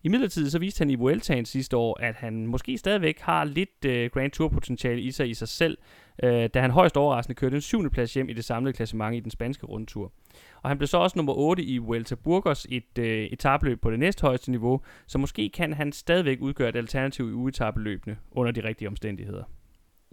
I 0.04 0.10
midlertid 0.10 0.50
så 0.50 0.60
viste 0.60 0.80
han 0.80 0.90
i 0.90 0.96
Vueltaen 0.96 1.46
sidste 1.46 1.78
år, 1.78 1.98
at 2.00 2.16
han 2.16 2.48
måske 2.48 2.78
stadigvæk 2.78 3.20
har 3.20 3.44
lidt 3.44 3.86
øh, 3.86 4.10
Grand 4.14 4.32
Tour 4.32 4.50
potentiale 4.50 5.02
i 5.02 5.12
sig 5.12 5.30
i 5.30 5.34
sig 5.34 5.48
selv, 5.48 5.78
øh, 6.24 6.50
da 6.54 6.62
han 6.62 6.72
højst 6.72 6.98
overraskende 6.98 7.36
kørte 7.36 7.56
en 7.56 7.62
syvende 7.62 7.90
plads 7.90 8.14
hjem 8.14 8.30
i 8.30 8.34
det 8.34 8.46
samlede 8.46 8.74
klassement 8.74 9.16
i 9.16 9.20
den 9.20 9.32
spanske 9.32 9.66
rundtur. 9.66 10.12
Og 10.62 10.70
han 10.70 10.78
blev 10.78 10.88
så 10.88 10.98
også 10.98 11.14
nummer 11.18 11.34
8 11.34 11.64
i 11.64 11.78
Vuelta 11.78 12.16
Burgos, 12.16 12.68
et 12.70 12.98
øh, 13.00 13.26
etabløb 13.26 13.82
på 13.82 13.92
det 13.92 14.00
næsthøjeste 14.00 14.52
niveau, 14.52 14.82
så 15.08 15.18
måske 15.18 15.50
kan 15.50 15.74
han 15.74 15.92
stadigvæk 15.92 16.38
udgøre 16.42 16.70
et 16.70 16.76
alternativ 16.76 17.30
i 17.30 17.34
ugetabeløbene 17.34 18.18
under 18.32 18.52
de 18.52 18.64
rigtige 18.64 18.88
omstændigheder. 18.88 19.44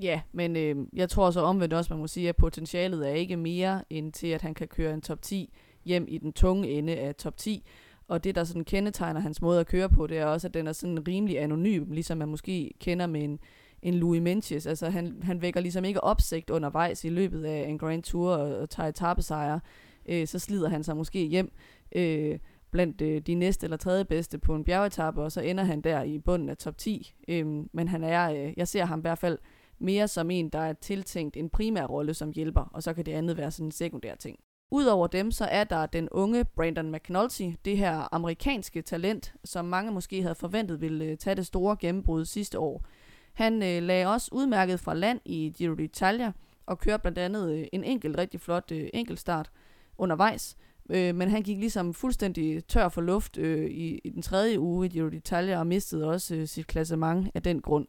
Ja, 0.02 0.20
men 0.32 0.56
øh, 0.56 0.76
jeg 0.92 1.08
tror 1.08 1.30
så 1.30 1.40
omvendt 1.40 1.74
også, 1.74 1.92
man 1.94 2.00
må 2.00 2.06
sige, 2.06 2.28
at 2.28 2.36
potentialet 2.36 3.08
er 3.08 3.12
ikke 3.12 3.36
mere 3.36 3.82
end 3.90 4.12
til, 4.12 4.26
at 4.26 4.42
han 4.42 4.54
kan 4.54 4.68
køre 4.68 4.94
en 4.94 5.00
top 5.00 5.22
10 5.22 5.54
hjem 5.84 6.04
i 6.08 6.18
den 6.18 6.32
tunge 6.32 6.68
ende 6.68 6.96
af 6.96 7.14
top 7.14 7.36
10. 7.36 7.64
Og 8.08 8.24
det, 8.24 8.34
der 8.34 8.44
sådan 8.44 8.64
kendetegner 8.64 9.20
hans 9.20 9.42
måde 9.42 9.60
at 9.60 9.66
køre 9.66 9.88
på, 9.88 10.06
det 10.06 10.18
er 10.18 10.26
også, 10.26 10.46
at 10.46 10.54
den 10.54 10.66
er 10.66 10.72
sådan 10.72 11.08
rimelig 11.08 11.40
anonym, 11.40 11.90
ligesom 11.90 12.18
man 12.18 12.28
måske 12.28 12.74
kender 12.80 13.06
med 13.06 13.24
en, 13.24 13.38
en 13.82 13.94
Louis 13.94 14.22
Menches. 14.22 14.66
Altså 14.66 14.90
han, 14.90 15.22
han 15.22 15.42
vækker 15.42 15.60
ligesom 15.60 15.84
ikke 15.84 16.04
opsigt 16.04 16.50
undervejs 16.50 17.04
i 17.04 17.08
løbet 17.08 17.44
af 17.44 17.68
en 17.68 17.78
Grand 17.78 18.02
Tour 18.02 18.30
og, 18.30 18.58
og 18.58 18.70
tager 18.70 18.88
etappesejre. 18.88 19.60
Øh, 20.06 20.26
så 20.26 20.38
slider 20.38 20.68
han 20.68 20.84
sig 20.84 20.96
måske 20.96 21.26
hjem 21.26 21.52
øh, 21.96 22.38
blandt 22.70 23.00
øh, 23.00 23.20
de 23.20 23.34
næste 23.34 23.64
eller 23.64 23.76
tredje 23.76 24.04
bedste 24.04 24.38
på 24.38 24.54
en 24.54 24.64
bjergetappe, 24.64 25.22
og 25.22 25.32
så 25.32 25.40
ender 25.40 25.64
han 25.64 25.80
der 25.80 26.02
i 26.02 26.18
bunden 26.18 26.48
af 26.48 26.56
top 26.56 26.78
10. 26.78 27.14
Øh, 27.28 27.46
men 27.72 27.88
han 27.88 28.04
er, 28.04 28.30
øh, 28.30 28.52
jeg 28.56 28.68
ser 28.68 28.84
ham 28.84 28.98
i 28.98 29.00
hvert 29.00 29.18
fald 29.18 29.38
mere 29.84 30.08
som 30.08 30.30
en, 30.30 30.48
der 30.48 30.58
er 30.58 30.72
tiltænkt 30.72 31.36
en 31.36 31.50
primær 31.50 31.86
rolle 31.86 32.14
som 32.14 32.30
hjælper, 32.30 32.70
og 32.72 32.82
så 32.82 32.94
kan 32.94 33.06
det 33.06 33.12
andet 33.12 33.36
være 33.36 33.50
sådan 33.50 33.66
en 33.66 33.72
sekundær 33.72 34.14
ting. 34.14 34.38
Udover 34.70 35.06
dem, 35.06 35.30
så 35.30 35.44
er 35.44 35.64
der 35.64 35.86
den 35.86 36.08
unge 36.08 36.44
Brandon 36.44 36.92
McNulty, 36.92 37.50
det 37.64 37.78
her 37.78 38.14
amerikanske 38.14 38.82
talent, 38.82 39.34
som 39.44 39.64
mange 39.64 39.92
måske 39.92 40.22
havde 40.22 40.34
forventet 40.34 40.80
ville 40.80 41.04
øh, 41.04 41.16
tage 41.16 41.36
det 41.36 41.46
store 41.46 41.76
gennembrud 41.80 42.24
sidste 42.24 42.58
år. 42.58 42.84
Han 43.32 43.62
øh, 43.62 43.82
lagde 43.82 44.06
også 44.06 44.28
udmærket 44.32 44.80
fra 44.80 44.94
land 44.94 45.20
i 45.24 45.52
Giro 45.56 45.74
d'Italia, 45.74 46.32
og 46.66 46.78
kørte 46.78 47.00
blandt 47.00 47.18
andet 47.18 47.52
øh, 47.52 47.66
en 47.72 47.84
enkelt 47.84 48.18
rigtig 48.18 48.40
flot 48.40 48.72
øh, 48.72 48.88
enkeltstart 48.94 49.50
undervejs, 49.98 50.56
øh, 50.90 51.14
men 51.14 51.30
han 51.30 51.42
gik 51.42 51.58
ligesom 51.58 51.94
fuldstændig 51.94 52.66
tør 52.66 52.88
for 52.88 53.00
luft 53.00 53.38
øh, 53.38 53.70
i, 53.70 54.00
i 54.04 54.10
den 54.10 54.22
tredje 54.22 54.60
uge 54.60 54.86
i 54.86 54.88
Giro 54.88 55.08
d'Italia, 55.08 55.54
og 55.56 55.66
mistede 55.66 56.08
også 56.08 56.34
øh, 56.34 56.48
sit 56.48 56.66
klassement 56.66 57.30
af 57.34 57.42
den 57.42 57.60
grund. 57.60 57.86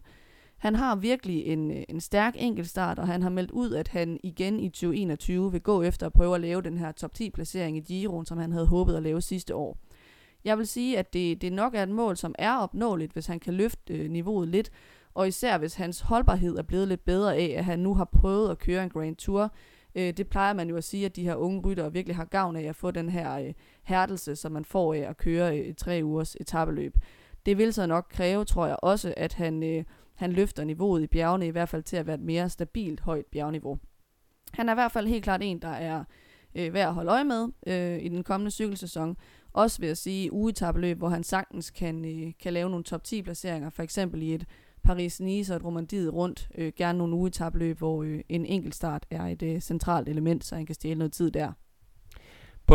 Han 0.66 0.76
har 0.76 0.96
virkelig 0.96 1.46
en, 1.46 1.72
øh, 1.72 1.84
en 1.90 2.02
stærk 2.02 2.34
enkeltstart, 2.38 3.00
og 3.00 3.08
han 3.08 3.22
har 3.22 3.30
meldt 3.30 3.52
ud, 3.52 3.74
at 3.74 3.88
han 3.88 4.20
igen 4.24 4.60
i 4.60 4.70
2021 4.70 5.52
vil 5.52 5.62
gå 5.62 5.82
efter 5.82 6.06
at 6.06 6.14
prøve 6.14 6.36
at 6.36 6.42
lave 6.42 6.62
den 6.62 6.78
her 6.78 6.92
top 6.92 7.14
10 7.14 7.30
placering 7.30 7.78
i 7.78 7.80
Giroen, 7.80 8.26
som 8.26 8.38
han 8.38 8.52
havde 8.52 8.68
håbet 8.68 8.96
at 8.96 9.04
lave 9.04 9.22
sidste 9.22 9.56
år. 9.56 9.78
Jeg 10.46 10.58
vil 10.58 10.68
sige, 10.68 10.98
at 10.98 11.14
det, 11.14 11.42
det 11.42 11.54
nok 11.54 11.76
er 11.76 11.84
et 11.84 11.90
mål, 11.90 12.18
som 12.18 12.36
er 12.40 12.58
opnåeligt, 12.58 13.14
hvis 13.14 13.26
han 13.26 13.40
kan 13.40 13.54
løfte 13.54 13.94
øh, 13.94 14.10
niveauet 14.10 14.48
lidt, 14.48 14.72
og 15.14 15.28
især 15.28 15.58
hvis 15.58 15.76
hans 15.76 16.00
holdbarhed 16.00 16.58
er 16.58 16.64
blevet 16.64 16.88
lidt 16.88 17.06
bedre 17.06 17.36
af, 17.36 17.56
at 17.58 17.66
han 17.66 17.80
nu 17.80 17.94
har 17.94 18.06
prøvet 18.06 18.52
at 18.52 18.60
køre 18.60 18.84
en 18.84 18.90
Grand 18.90 19.16
Tour. 19.16 19.52
Øh, 19.96 20.14
det 20.18 20.28
plejer 20.28 20.54
man 20.54 20.70
jo 20.70 20.76
at 20.78 20.84
sige, 20.84 21.06
at 21.06 21.16
de 21.16 21.24
her 21.24 21.36
unge 21.36 21.62
ryttere 21.62 21.94
virkelig 21.94 22.16
har 22.16 22.26
gavn 22.26 22.56
af 22.56 22.64
at 22.64 22.76
få 22.76 22.92
den 22.92 23.10
her 23.10 23.40
øh, 23.40 23.54
hærdelse, 23.84 24.36
som 24.36 24.52
man 24.52 24.66
får 24.66 24.94
af 24.94 25.00
at 25.00 25.18
køre 25.18 25.60
øh, 25.60 25.76
tre 25.76 26.02
ugers 26.04 26.36
etabeløb. 26.36 26.98
Det 27.46 27.58
vil 27.58 27.74
så 27.74 27.86
nok 27.86 28.06
kræve, 28.10 28.46
tror 28.46 28.68
jeg 28.68 28.78
også, 28.82 29.14
at 29.18 29.34
han... 29.34 29.64
Øh, 29.64 29.84
han 30.16 30.32
løfter 30.32 30.64
niveauet 30.64 31.04
i 31.04 31.08
bjergene, 31.08 31.48
i 31.48 31.50
hvert 31.50 31.70
fald 31.70 31.84
til 31.84 31.98
at 31.98 32.08
være 32.08 32.16
et 32.16 32.22
mere 32.22 32.50
stabilt 32.50 33.00
højt 33.00 33.26
bjergniveau. 33.26 33.80
Han 34.54 34.70
er 34.70 34.74
i 34.74 34.76
hvert 34.76 34.92
fald 34.92 35.08
helt 35.08 35.24
klart 35.24 35.42
en, 35.44 35.62
der 35.62 35.68
er 35.68 36.04
øh, 36.56 36.74
værd 36.74 36.88
at 36.88 36.94
holde 36.94 37.12
øje 37.12 37.24
med 37.24 37.48
øh, 37.68 38.06
i 38.06 38.10
den 38.10 38.24
kommende 38.24 38.52
cykelsæson. 38.52 39.18
Også 39.54 39.80
vil 39.80 39.88
jeg 39.88 39.98
sige 39.98 40.34
ugetabeløb, 40.34 40.98
hvor 40.98 41.10
han 41.10 41.24
sagtens 41.24 41.72
kan, 41.72 42.06
øh, 42.06 42.34
kan 42.40 42.54
lave 42.54 42.70
nogle 42.70 42.84
top 42.84 43.04
10 43.04 43.22
placeringer, 43.22 43.70
for 43.70 43.84
eksempel 43.84 44.22
i 44.22 44.34
et 44.34 44.46
Paris-Nice 44.88 45.52
og 45.52 45.56
et 45.56 45.64
Romandiet 45.64 46.14
rundt, 46.14 46.50
øh, 46.58 46.74
gerne 46.76 46.98
nogle 46.98 47.16
ugetabeløb, 47.16 47.78
hvor 47.78 48.04
øh, 48.04 48.20
en 48.30 48.46
enkeltstart 48.46 49.06
er 49.10 49.24
et 49.26 49.42
øh, 49.42 49.60
centralt 49.60 50.10
element, 50.10 50.46
så 50.46 50.56
han 50.56 50.66
kan 50.66 50.76
stjæle 50.76 51.00
noget 51.00 51.14
tid 51.14 51.32
der. 51.32 51.52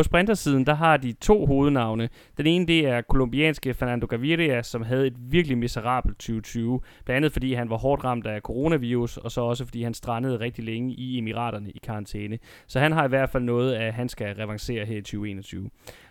På 0.01 0.05
sprintersiden, 0.05 0.67
der 0.67 0.75
har 0.75 0.97
de 0.97 1.13
to 1.13 1.47
hovednavne. 1.47 2.09
Den 2.37 2.47
ene, 2.47 2.67
det 2.67 2.87
er 2.87 3.01
kolumbianske 3.01 3.75
Fernando 3.75 4.07
Gaviria, 4.07 4.63
som 4.63 4.83
havde 4.83 5.07
et 5.07 5.15
virkelig 5.19 5.59
miserabelt 5.59 6.19
2020. 6.19 6.81
Blandt 7.05 7.17
andet 7.17 7.33
fordi 7.33 7.55
han 7.55 7.71
var 7.71 7.77
hårdt 7.77 8.05
ramt 8.05 8.27
af 8.27 8.41
coronavirus, 8.41 9.17
og 9.17 9.31
så 9.31 9.41
også 9.41 9.65
fordi 9.65 9.83
han 9.83 9.95
strandede 9.95 10.41
rigtig 10.41 10.65
længe 10.65 10.95
i 10.95 11.19
Emiraterne 11.19 11.71
i 11.71 11.79
karantæne. 11.83 12.39
Så 12.67 12.81
han 12.81 12.93
har 12.93 13.05
i 13.05 13.09
hvert 13.09 13.31
fald 13.31 13.43
noget, 13.43 13.75
at 13.75 13.95
han 13.95 14.09
skal 14.09 14.35
revancere 14.35 14.85
her 14.87 14.97
i 14.97 15.03
2021. 15.03 15.71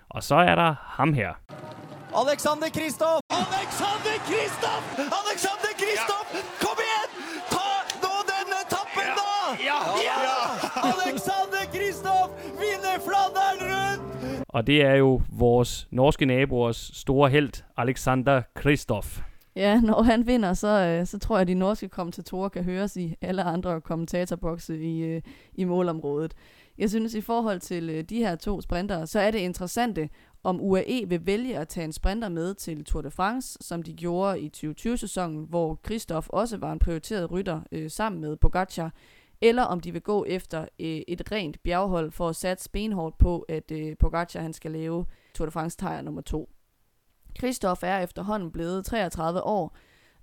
Og 0.10 0.24
så 0.24 0.36
er 0.36 0.56
der 0.56 0.76
ham 0.84 1.14
her. 1.14 1.32
Alexander 2.22 2.70
Kristoff! 2.78 3.22
Alexander 3.30 4.16
Kristoff! 4.30 4.84
Alexander 5.20 5.72
Kristoff! 5.82 6.28
Ja. 6.34 6.40
Kom 6.64 6.78
igen! 6.86 7.10
Ta 7.54 7.68
nå 8.04 8.14
denne 8.32 8.56
etappen, 8.66 9.08
ja. 9.10 9.16
da! 9.20 9.32
Ja. 9.70 9.80
ja! 10.08 10.18
ja! 10.28 10.40
Alexander 10.92 11.64
Kristoff 11.74 12.30
vinder 12.62 12.96
Flandern 13.08 13.49
og 14.50 14.68
det 14.68 14.82
er 14.86 14.96
jo 14.96 15.22
vores 15.30 15.88
norske 15.92 16.26
naboers 16.26 16.92
store 16.94 17.30
held, 17.30 17.64
Alexander 17.78 18.42
Kristoff. 18.56 19.22
Ja, 19.56 19.82
når 19.82 20.02
han 20.02 20.28
vinder, 20.28 20.54
så, 20.54 20.68
øh, 20.68 21.06
så 21.06 21.20
tror 21.20 21.36
jeg, 21.36 21.42
at 21.42 21.48
de 21.48 21.54
norske 21.54 21.90
kommentatorer 21.90 22.50
kan 22.50 22.64
høres 22.64 22.98
i 22.98 23.16
alle 23.22 23.44
andre 23.44 23.82
kommentatorbokse 23.82 24.80
i, 24.80 25.02
øh, 25.02 25.22
i 25.54 25.64
målområdet. 25.64 26.34
Jeg 26.78 26.90
synes, 26.90 27.14
i 27.14 27.22
forhold 27.22 27.60
til 27.60 27.90
øh, 27.90 28.04
de 28.04 28.18
her 28.18 28.36
to 28.36 28.62
sprintere, 28.62 29.08
så 29.08 29.20
er 29.20 29.32
det 29.32 29.40
interessante, 29.40 30.10
om 30.44 30.62
UAE 30.62 31.06
vil 31.08 31.26
vælge 31.26 31.58
at 31.58 31.68
tage 31.68 31.86
en 31.86 31.94
sprinter 31.94 32.30
med 32.30 32.54
til 32.54 32.86
Tour 32.86 33.02
de 33.02 33.12
France, 33.12 33.58
som 33.62 33.84
de 33.84 33.94
gjorde 33.94 34.40
i 34.40 34.52
2020-sæsonen, 34.56 35.46
hvor 35.50 35.80
Kristoff 35.84 36.30
også 36.30 36.58
var 36.58 36.72
en 36.72 36.80
prioriteret 36.80 37.32
rytter 37.32 37.62
øh, 37.72 37.90
sammen 37.92 38.22
med 38.22 38.36
Pogacar, 38.36 38.94
eller 39.42 39.64
om 39.64 39.80
de 39.80 39.92
vil 39.92 40.02
gå 40.02 40.26
efter 40.26 40.62
øh, 40.62 41.02
et 41.08 41.32
rent 41.32 41.64
bjerghold 41.64 42.12
for 42.12 42.30
at 42.30 42.36
satse 42.36 42.70
benhårdt 42.70 43.18
på, 43.18 43.40
at 43.50 43.72
øh, 43.72 43.98
Pogacar 43.98 44.42
han 44.42 44.54
skal 44.54 44.72
lave 44.72 45.06
Tour 45.34 45.46
de 45.46 45.52
France 45.52 45.78
tejr 45.78 46.02
nummer 46.02 46.22
to. 46.22 46.50
Christoph 47.38 47.80
er 47.84 48.00
efterhånden 48.00 48.52
blevet 48.52 48.86
33 48.86 49.44
år, 49.44 49.78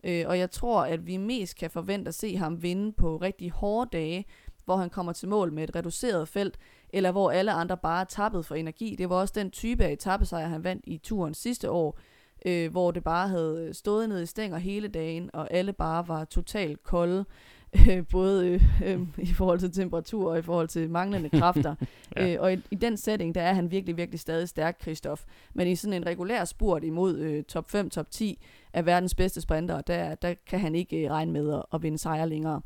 øh, 0.04 0.24
og 0.26 0.38
jeg 0.38 0.50
tror, 0.50 0.82
at 0.82 1.06
vi 1.06 1.16
mest 1.16 1.56
kan 1.56 1.70
forvente 1.70 2.08
at 2.08 2.14
se 2.14 2.36
ham 2.36 2.62
vinde 2.62 2.92
på 2.92 3.16
rigtig 3.16 3.50
hårde 3.50 3.90
dage, 3.92 4.24
hvor 4.64 4.76
han 4.76 4.90
kommer 4.90 5.12
til 5.12 5.28
mål 5.28 5.52
med 5.52 5.64
et 5.64 5.76
reduceret 5.76 6.28
felt, 6.28 6.58
eller 6.90 7.12
hvor 7.12 7.30
alle 7.30 7.52
andre 7.52 7.76
bare 7.76 8.00
er 8.00 8.04
tappet 8.04 8.46
for 8.46 8.54
energi. 8.54 8.94
Det 8.98 9.08
var 9.10 9.16
også 9.16 9.34
den 9.36 9.50
type 9.50 9.84
af 9.84 9.92
etappesejr, 9.92 10.46
han 10.46 10.64
vandt 10.64 10.84
i 10.86 10.98
turen 10.98 11.34
sidste 11.34 11.70
år, 11.70 11.98
øh, 12.46 12.70
hvor 12.70 12.90
det 12.90 13.04
bare 13.04 13.28
havde 13.28 13.70
stået 13.74 14.08
ned 14.08 14.22
i 14.22 14.26
stænger 14.26 14.58
hele 14.58 14.88
dagen, 14.88 15.30
og 15.32 15.52
alle 15.52 15.72
bare 15.72 16.08
var 16.08 16.24
totalt 16.24 16.82
kolde 16.82 17.24
øh, 17.74 18.06
både 18.10 18.48
øh, 18.48 18.62
øh, 18.84 19.00
i 19.18 19.32
forhold 19.32 19.58
til 19.58 19.72
temperatur 19.72 20.30
og 20.30 20.38
i 20.38 20.42
forhold 20.42 20.68
til 20.68 20.90
manglende 20.90 21.28
kræfter. 21.40 21.74
ja. 22.16 22.34
øh, 22.34 22.40
og 22.40 22.52
i, 22.52 22.58
i 22.70 22.74
den 22.74 22.96
setting, 22.96 23.34
der 23.34 23.42
er 23.42 23.52
han 23.52 23.70
virkelig, 23.70 23.96
virkelig 23.96 24.20
stadig 24.20 24.48
stærk, 24.48 24.76
Kristoff. 24.80 25.22
Men 25.54 25.68
i 25.68 25.76
sådan 25.76 25.92
en 25.92 26.06
regulær 26.06 26.44
spurt 26.44 26.84
imod 26.84 27.18
øh, 27.18 27.44
top 27.44 27.70
5, 27.70 27.90
top 27.90 28.10
10 28.10 28.38
af 28.72 28.86
verdens 28.86 29.14
bedste 29.14 29.40
sprinter, 29.40 29.80
der, 29.80 30.14
der 30.14 30.34
kan 30.46 30.60
han 30.60 30.74
ikke 30.74 31.04
øh, 31.04 31.10
regne 31.10 31.32
med 31.32 31.54
at, 31.54 31.62
at 31.72 31.82
vinde 31.82 31.98
sejre 31.98 32.28
længere. 32.28 32.60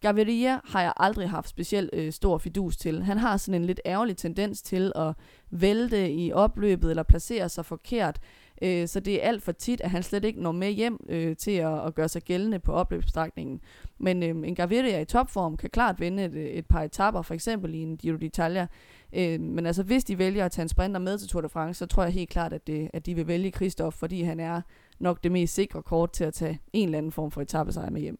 Gaviria 0.00 0.60
har 0.64 0.82
jeg 0.82 0.92
aldrig 0.96 1.30
haft 1.30 1.48
specielt 1.48 1.90
øh, 1.92 2.12
stor 2.12 2.38
fidus 2.38 2.76
til. 2.76 3.02
Han 3.02 3.18
har 3.18 3.36
sådan 3.36 3.60
en 3.60 3.66
lidt 3.66 3.80
ærgerlig 3.86 4.16
tendens 4.16 4.62
til 4.62 4.92
at 4.96 5.14
vælte 5.50 6.12
i 6.12 6.32
opløbet 6.32 6.90
eller 6.90 7.02
placere 7.02 7.48
sig 7.48 7.66
forkert. 7.66 8.18
Øh, 8.62 8.88
så 8.88 9.00
det 9.00 9.24
er 9.24 9.28
alt 9.28 9.42
for 9.42 9.52
tit, 9.52 9.80
at 9.80 9.90
han 9.90 10.02
slet 10.02 10.24
ikke 10.24 10.42
når 10.42 10.52
med 10.52 10.70
hjem 10.70 11.06
øh, 11.08 11.36
til 11.36 11.50
at, 11.50 11.86
at 11.86 11.94
gøre 11.94 12.08
sig 12.08 12.22
gældende 12.22 12.58
på 12.58 12.72
opløbsstrækningen. 12.72 13.60
Men 13.98 14.22
øh, 14.22 14.48
en 14.48 14.54
Gaviria 14.54 15.00
i 15.00 15.04
topform 15.04 15.56
kan 15.56 15.70
klart 15.70 16.00
vinde 16.00 16.24
et, 16.24 16.58
et 16.58 16.66
par 16.66 16.82
etapper, 16.82 17.22
for 17.22 17.34
eksempel 17.34 17.74
i 17.74 17.78
en 17.78 17.96
Giro 17.96 18.16
d'Italia. 18.16 18.66
Øh, 19.12 19.40
men 19.40 19.66
altså, 19.66 19.82
hvis 19.82 20.04
de 20.04 20.18
vælger 20.18 20.44
at 20.44 20.52
tage 20.52 20.62
en 20.62 20.68
sprinter 20.68 21.00
med 21.00 21.18
til 21.18 21.28
Tour 21.28 21.42
de 21.42 21.48
France, 21.48 21.78
så 21.78 21.86
tror 21.86 22.02
jeg 22.02 22.12
helt 22.12 22.30
klart, 22.30 22.52
at, 22.52 22.66
det, 22.66 22.90
at 22.92 23.06
de 23.06 23.14
vil 23.14 23.26
vælge 23.28 23.50
Kristoff, 23.50 23.96
fordi 23.96 24.22
han 24.22 24.40
er 24.40 24.60
nok 24.98 25.24
det 25.24 25.32
mest 25.32 25.54
sikre 25.54 25.82
kort 25.82 26.12
til 26.12 26.24
at 26.24 26.34
tage 26.34 26.60
en 26.72 26.88
eller 26.88 26.98
anden 26.98 27.12
form 27.12 27.30
for 27.30 27.40
etappesejr 27.42 27.90
med 27.90 28.00
hjem. 28.00 28.18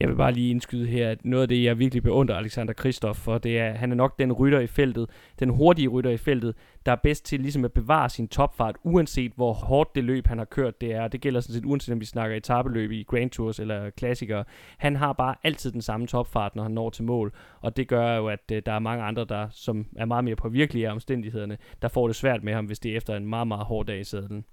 Jeg 0.00 0.08
vil 0.08 0.16
bare 0.16 0.32
lige 0.32 0.50
indskyde 0.50 0.86
her, 0.86 1.10
at 1.10 1.24
noget 1.24 1.42
af 1.42 1.48
det, 1.48 1.64
jeg 1.64 1.78
virkelig 1.78 2.02
beundrer 2.02 2.36
Alexander 2.36 2.72
Kristoff 2.72 3.18
for, 3.18 3.38
det 3.38 3.58
er, 3.58 3.68
at 3.68 3.78
han 3.78 3.90
er 3.90 3.96
nok 3.96 4.18
den 4.18 4.32
rytter 4.32 4.60
i 4.60 4.66
feltet, 4.66 5.10
den 5.38 5.48
hurtige 5.48 5.88
rytter 5.88 6.10
i 6.10 6.16
feltet, 6.16 6.54
der 6.86 6.92
er 6.92 6.96
bedst 6.96 7.24
til 7.24 7.40
ligesom 7.40 7.64
at 7.64 7.72
bevare 7.72 8.10
sin 8.10 8.28
topfart, 8.28 8.76
uanset 8.82 9.32
hvor 9.36 9.52
hårdt 9.52 9.94
det 9.94 10.04
løb, 10.04 10.26
han 10.26 10.38
har 10.38 10.44
kørt, 10.44 10.80
det 10.80 10.92
er. 10.92 11.08
Det 11.08 11.20
gælder 11.20 11.40
sådan 11.40 11.54
set 11.54 11.64
uanset 11.64 11.92
om 11.92 12.00
vi 12.00 12.04
snakker 12.04 12.36
etabeløb 12.36 12.90
i 12.90 13.02
Grand 13.02 13.30
Tours 13.30 13.60
eller 13.60 13.90
klassikere. 13.90 14.44
Han 14.78 14.96
har 14.96 15.12
bare 15.12 15.34
altid 15.42 15.72
den 15.72 15.82
samme 15.82 16.06
topfart, 16.06 16.56
når 16.56 16.62
han 16.62 16.72
når 16.72 16.90
til 16.90 17.04
mål, 17.04 17.32
og 17.60 17.76
det 17.76 17.88
gør 17.88 18.16
jo, 18.16 18.28
at 18.28 18.50
øh, 18.52 18.62
der 18.66 18.72
er 18.72 18.78
mange 18.78 19.04
andre, 19.04 19.24
der 19.24 19.48
som 19.50 19.86
er 19.96 20.04
meget 20.04 20.24
mere 20.24 20.36
påvirkelige 20.36 20.88
af 20.88 20.92
omstændighederne, 20.92 21.58
der 21.82 21.88
får 21.88 22.06
det 22.06 22.16
svært 22.16 22.44
med 22.44 22.54
ham, 22.54 22.64
hvis 22.64 22.78
det 22.78 22.92
er 22.92 22.96
efter 22.96 23.16
en 23.16 23.26
meget, 23.26 23.48
meget 23.48 23.66
hård 23.66 23.86
dag 23.86 24.00
i 24.00 24.04
sadlen. 24.04 24.44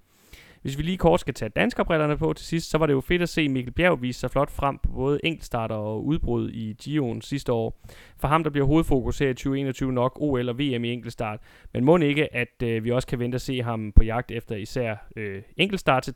Hvis 0.61 0.77
vi 0.77 0.83
lige 0.83 0.97
kort 0.97 1.19
skal 1.19 1.33
tage 1.33 1.49
danskerbrillerne 1.49 2.17
på 2.17 2.33
til 2.33 2.45
sidst, 2.45 2.69
så 2.69 2.77
var 2.77 2.85
det 2.85 2.93
jo 2.93 3.01
fedt 3.01 3.21
at 3.21 3.29
se 3.29 3.49
Mikkel 3.49 3.73
Bjerg 3.73 4.01
vise 4.01 4.19
sig 4.19 4.31
flot 4.31 4.51
frem 4.51 4.77
på 4.77 4.91
både 4.91 5.19
enkeltstarter 5.23 5.75
og 5.75 6.05
udbrud 6.05 6.49
i 6.49 6.75
Gio'en 6.81 7.21
sidste 7.21 7.51
år. 7.51 7.81
For 8.17 8.27
ham 8.27 8.43
der 8.43 8.49
bliver 8.49 8.67
hovedfokus 8.67 9.19
her 9.19 9.29
i 9.29 9.33
2021 9.33 9.93
nok 9.93 10.17
OL 10.21 10.49
og 10.49 10.59
VM 10.59 10.83
i 10.83 10.93
enkeltstart, 10.93 11.39
men 11.73 11.85
må 11.85 11.97
ikke, 11.97 12.35
at 12.35 12.63
øh, 12.63 12.83
vi 12.83 12.91
også 12.91 13.07
kan 13.07 13.19
vente 13.19 13.35
at 13.35 13.41
se 13.41 13.61
ham 13.61 13.91
på 13.95 14.03
jagt 14.03 14.31
efter 14.31 14.55
især 14.55 14.95
øh, 15.15 15.41
enkeltstart 15.57 16.03
til 16.03 16.13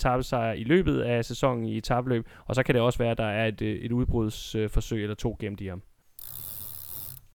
i 0.51 0.63
løbet 0.63 1.01
af 1.01 1.25
sæsonen 1.25 1.65
i 1.65 1.77
etabløb, 1.77 2.27
og 2.45 2.55
så 2.55 2.63
kan 2.63 2.75
det 2.75 2.81
også 2.81 2.99
være, 2.99 3.11
at 3.11 3.17
der 3.17 3.23
er 3.23 3.47
et, 3.47 3.61
øh, 3.61 3.75
et 3.75 3.91
udbrudsforsøg 3.91 5.03
eller 5.03 5.15
to 5.15 5.37
gennem 5.39 5.55
de 5.55 5.67
ham. 5.67 5.81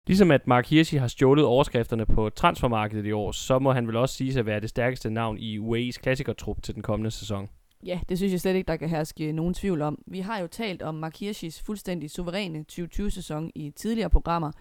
Ligesom 0.09 0.31
at 0.31 0.47
Mark 0.47 0.67
Hirschi 0.69 0.97
har 0.97 1.07
stjålet 1.07 1.45
overskrifterne 1.45 2.05
på 2.05 2.29
transfermarkedet 2.29 3.05
i 3.05 3.11
år, 3.11 3.31
så 3.31 3.59
må 3.59 3.71
han 3.71 3.87
vel 3.87 3.95
også 3.95 4.15
sige 4.15 4.33
sig 4.33 4.39
at 4.39 4.45
være 4.45 4.59
det 4.59 4.69
stærkeste 4.69 5.09
navn 5.09 5.37
i 5.37 5.59
UAE's 5.59 6.01
klassikertrup 6.01 6.61
til 6.63 6.75
den 6.75 6.83
kommende 6.83 7.11
sæson. 7.11 7.49
Ja, 7.85 7.99
det 8.09 8.17
synes 8.17 8.31
jeg 8.31 8.39
slet 8.39 8.55
ikke, 8.55 8.67
der 8.67 8.75
kan 8.75 8.89
herske 8.89 9.31
nogen 9.31 9.53
tvivl 9.53 9.81
om. 9.81 10.01
Vi 10.07 10.19
har 10.19 10.39
jo 10.39 10.47
talt 10.47 10.81
om 10.81 10.95
Mark 10.95 11.19
Hirschis 11.19 11.61
fuldstændig 11.61 12.11
suveræne 12.11 12.65
2020-sæson 12.71 13.51
i 13.55 13.69
tidligere 13.69 14.09
programmer. 14.09 14.51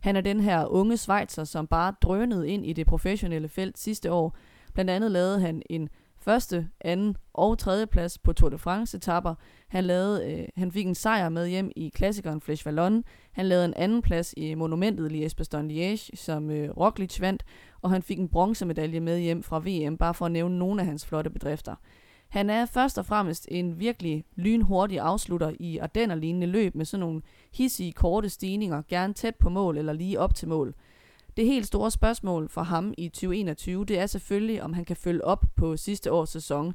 Han 0.00 0.16
er 0.16 0.20
den 0.20 0.40
her 0.40 0.66
unge 0.66 0.96
Schweizer, 0.96 1.44
som 1.44 1.66
bare 1.66 1.94
drønede 2.02 2.48
ind 2.48 2.66
i 2.66 2.72
det 2.72 2.86
professionelle 2.86 3.48
felt 3.48 3.78
sidste 3.78 4.12
år. 4.12 4.36
Blandt 4.74 4.90
andet 4.90 5.10
lavede 5.10 5.40
han 5.40 5.62
en 5.70 5.88
første, 6.24 6.68
anden 6.80 7.16
og 7.34 7.58
tredje 7.58 7.86
plads 7.86 8.18
på 8.18 8.32
Tour 8.32 8.50
de 8.50 8.58
France 8.58 8.96
etapper. 8.96 9.34
Han, 9.68 9.84
lavede, 9.84 10.32
øh, 10.32 10.48
han 10.56 10.72
fik 10.72 10.86
en 10.86 10.94
sejr 10.94 11.28
med 11.28 11.48
hjem 11.48 11.70
i 11.76 11.88
klassikeren 11.94 12.42
Flèche 12.48 12.66
Wallonne. 12.66 13.02
Han 13.32 13.46
lavede 13.46 13.64
en 13.64 13.74
anden 13.74 14.02
plads 14.02 14.34
i 14.36 14.54
monumentet 14.54 15.12
Liège-Bastogne-Liège, 15.12 16.16
som 16.16 16.50
øh, 16.50 16.70
Roglic 16.70 17.20
vandt, 17.20 17.44
og 17.82 17.90
han 17.90 18.02
fik 18.02 18.18
en 18.18 18.28
bronzemedalje 18.28 19.00
med 19.00 19.18
hjem 19.18 19.42
fra 19.42 19.58
VM, 19.58 19.96
bare 19.96 20.14
for 20.14 20.26
at 20.26 20.32
nævne 20.32 20.58
nogle 20.58 20.80
af 20.80 20.86
hans 20.86 21.06
flotte 21.06 21.30
bedrifter. 21.30 21.74
Han 22.28 22.50
er 22.50 22.66
først 22.66 22.98
og 22.98 23.06
fremmest 23.06 23.48
en 23.50 23.80
virkelig 23.80 24.24
lynhurtig 24.36 25.00
afslutter 25.00 25.52
i 25.60 25.78
Ardenner-lignende 25.78 26.46
løb 26.46 26.74
med 26.74 26.84
sådan 26.84 27.00
nogle 27.00 27.22
hissige, 27.54 27.92
korte 27.92 28.28
stigninger, 28.28 28.82
gerne 28.88 29.14
tæt 29.14 29.36
på 29.36 29.48
mål 29.48 29.78
eller 29.78 29.92
lige 29.92 30.20
op 30.20 30.34
til 30.34 30.48
mål. 30.48 30.74
Det 31.36 31.46
helt 31.46 31.66
store 31.66 31.90
spørgsmål 31.90 32.48
for 32.48 32.62
ham 32.62 32.94
i 32.98 33.08
2021, 33.08 33.84
det 33.84 33.98
er 33.98 34.06
selvfølgelig, 34.06 34.62
om 34.62 34.72
han 34.72 34.84
kan 34.84 34.96
følge 34.96 35.24
op 35.24 35.44
på 35.56 35.76
sidste 35.76 36.12
års 36.12 36.30
sæson. 36.30 36.74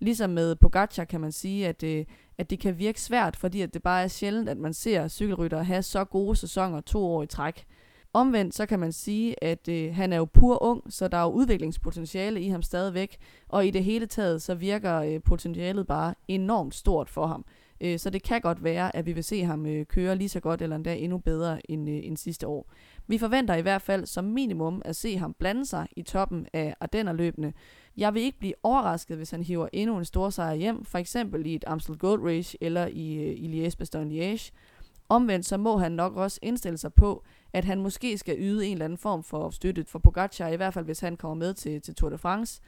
Ligesom 0.00 0.30
med 0.30 0.56
Pogacar 0.56 1.04
kan 1.04 1.20
man 1.20 1.32
sige, 1.32 1.68
at 1.68 1.82
øh, 1.82 2.04
at 2.38 2.50
det 2.50 2.60
kan 2.60 2.78
virke 2.78 3.00
svært, 3.00 3.36
fordi 3.36 3.60
at 3.60 3.74
det 3.74 3.82
bare 3.82 4.02
er 4.02 4.08
sjældent, 4.08 4.48
at 4.48 4.58
man 4.58 4.74
ser 4.74 5.08
cykelryttere 5.08 5.64
have 5.64 5.82
så 5.82 6.04
gode 6.04 6.36
sæsoner 6.36 6.80
to 6.80 7.06
år 7.06 7.22
i 7.22 7.26
træk. 7.26 7.64
Omvendt 8.12 8.54
så 8.54 8.66
kan 8.66 8.78
man 8.78 8.92
sige, 8.92 9.44
at 9.44 9.68
øh, 9.68 9.94
han 9.94 10.12
er 10.12 10.16
jo 10.16 10.24
pur 10.24 10.62
ung, 10.62 10.82
så 10.92 11.08
der 11.08 11.16
er 11.16 11.22
jo 11.22 11.28
udviklingspotentiale 11.28 12.40
i 12.40 12.48
ham 12.48 12.62
stadigvæk, 12.62 13.16
og 13.48 13.66
i 13.66 13.70
det 13.70 13.84
hele 13.84 14.06
taget 14.06 14.42
så 14.42 14.54
virker 14.54 14.94
øh, 14.94 15.20
potentialet 15.24 15.86
bare 15.86 16.14
enormt 16.28 16.74
stort 16.74 17.08
for 17.10 17.26
ham. 17.26 17.44
Øh, 17.80 17.98
så 17.98 18.10
det 18.10 18.22
kan 18.22 18.40
godt 18.40 18.64
være, 18.64 18.96
at 18.96 19.06
vi 19.06 19.12
vil 19.12 19.24
se 19.24 19.44
ham 19.44 19.66
øh, 19.66 19.86
køre 19.86 20.16
lige 20.16 20.28
så 20.28 20.40
godt 20.40 20.62
eller 20.62 20.76
endda 20.76 20.96
endnu 20.96 21.18
bedre 21.18 21.70
end, 21.70 21.90
øh, 21.90 22.00
end 22.02 22.16
sidste 22.16 22.46
år. 22.46 22.70
Vi 23.06 23.18
forventer 23.18 23.54
i 23.54 23.62
hvert 23.62 23.82
fald 23.82 24.06
som 24.06 24.24
minimum 24.24 24.82
at 24.84 24.96
se 24.96 25.18
ham 25.18 25.34
blande 25.38 25.66
sig 25.66 25.86
i 25.96 26.02
toppen 26.02 26.46
af 26.52 26.74
Ardennerløbene. 26.80 27.52
Jeg 27.96 28.14
vil 28.14 28.22
ikke 28.22 28.38
blive 28.38 28.54
overrasket, 28.62 29.16
hvis 29.16 29.30
han 29.30 29.42
hiver 29.42 29.68
endnu 29.72 29.98
en 29.98 30.04
stor 30.04 30.30
sejr 30.30 30.54
hjem, 30.54 30.84
for 30.84 30.98
eksempel 30.98 31.46
i 31.46 31.54
et 31.54 31.64
Amstel 31.66 31.98
Gold 31.98 32.22
Race 32.22 32.58
eller 32.60 32.86
i, 32.86 33.14
øh, 33.14 33.34
i 33.36 33.66
Liège-Bastogne-Liège. 33.66 34.52
Omvendt 35.08 35.46
så 35.46 35.56
må 35.56 35.76
han 35.76 35.92
nok 35.92 36.16
også 36.16 36.38
indstille 36.42 36.78
sig 36.78 36.94
på, 36.94 37.24
at 37.52 37.64
han 37.64 37.80
måske 37.80 38.18
skal 38.18 38.36
yde 38.38 38.66
en 38.66 38.72
eller 38.72 38.84
anden 38.84 38.98
form 38.98 39.22
for 39.22 39.50
støtte 39.50 39.84
for 39.84 39.98
Pogacar, 39.98 40.48
i 40.48 40.56
hvert 40.56 40.74
fald 40.74 40.84
hvis 40.84 41.00
han 41.00 41.16
kommer 41.16 41.34
med 41.34 41.54
til, 41.54 41.80
til 41.80 41.94
Tour 41.94 42.10
de 42.10 42.18
France. 42.18 42.60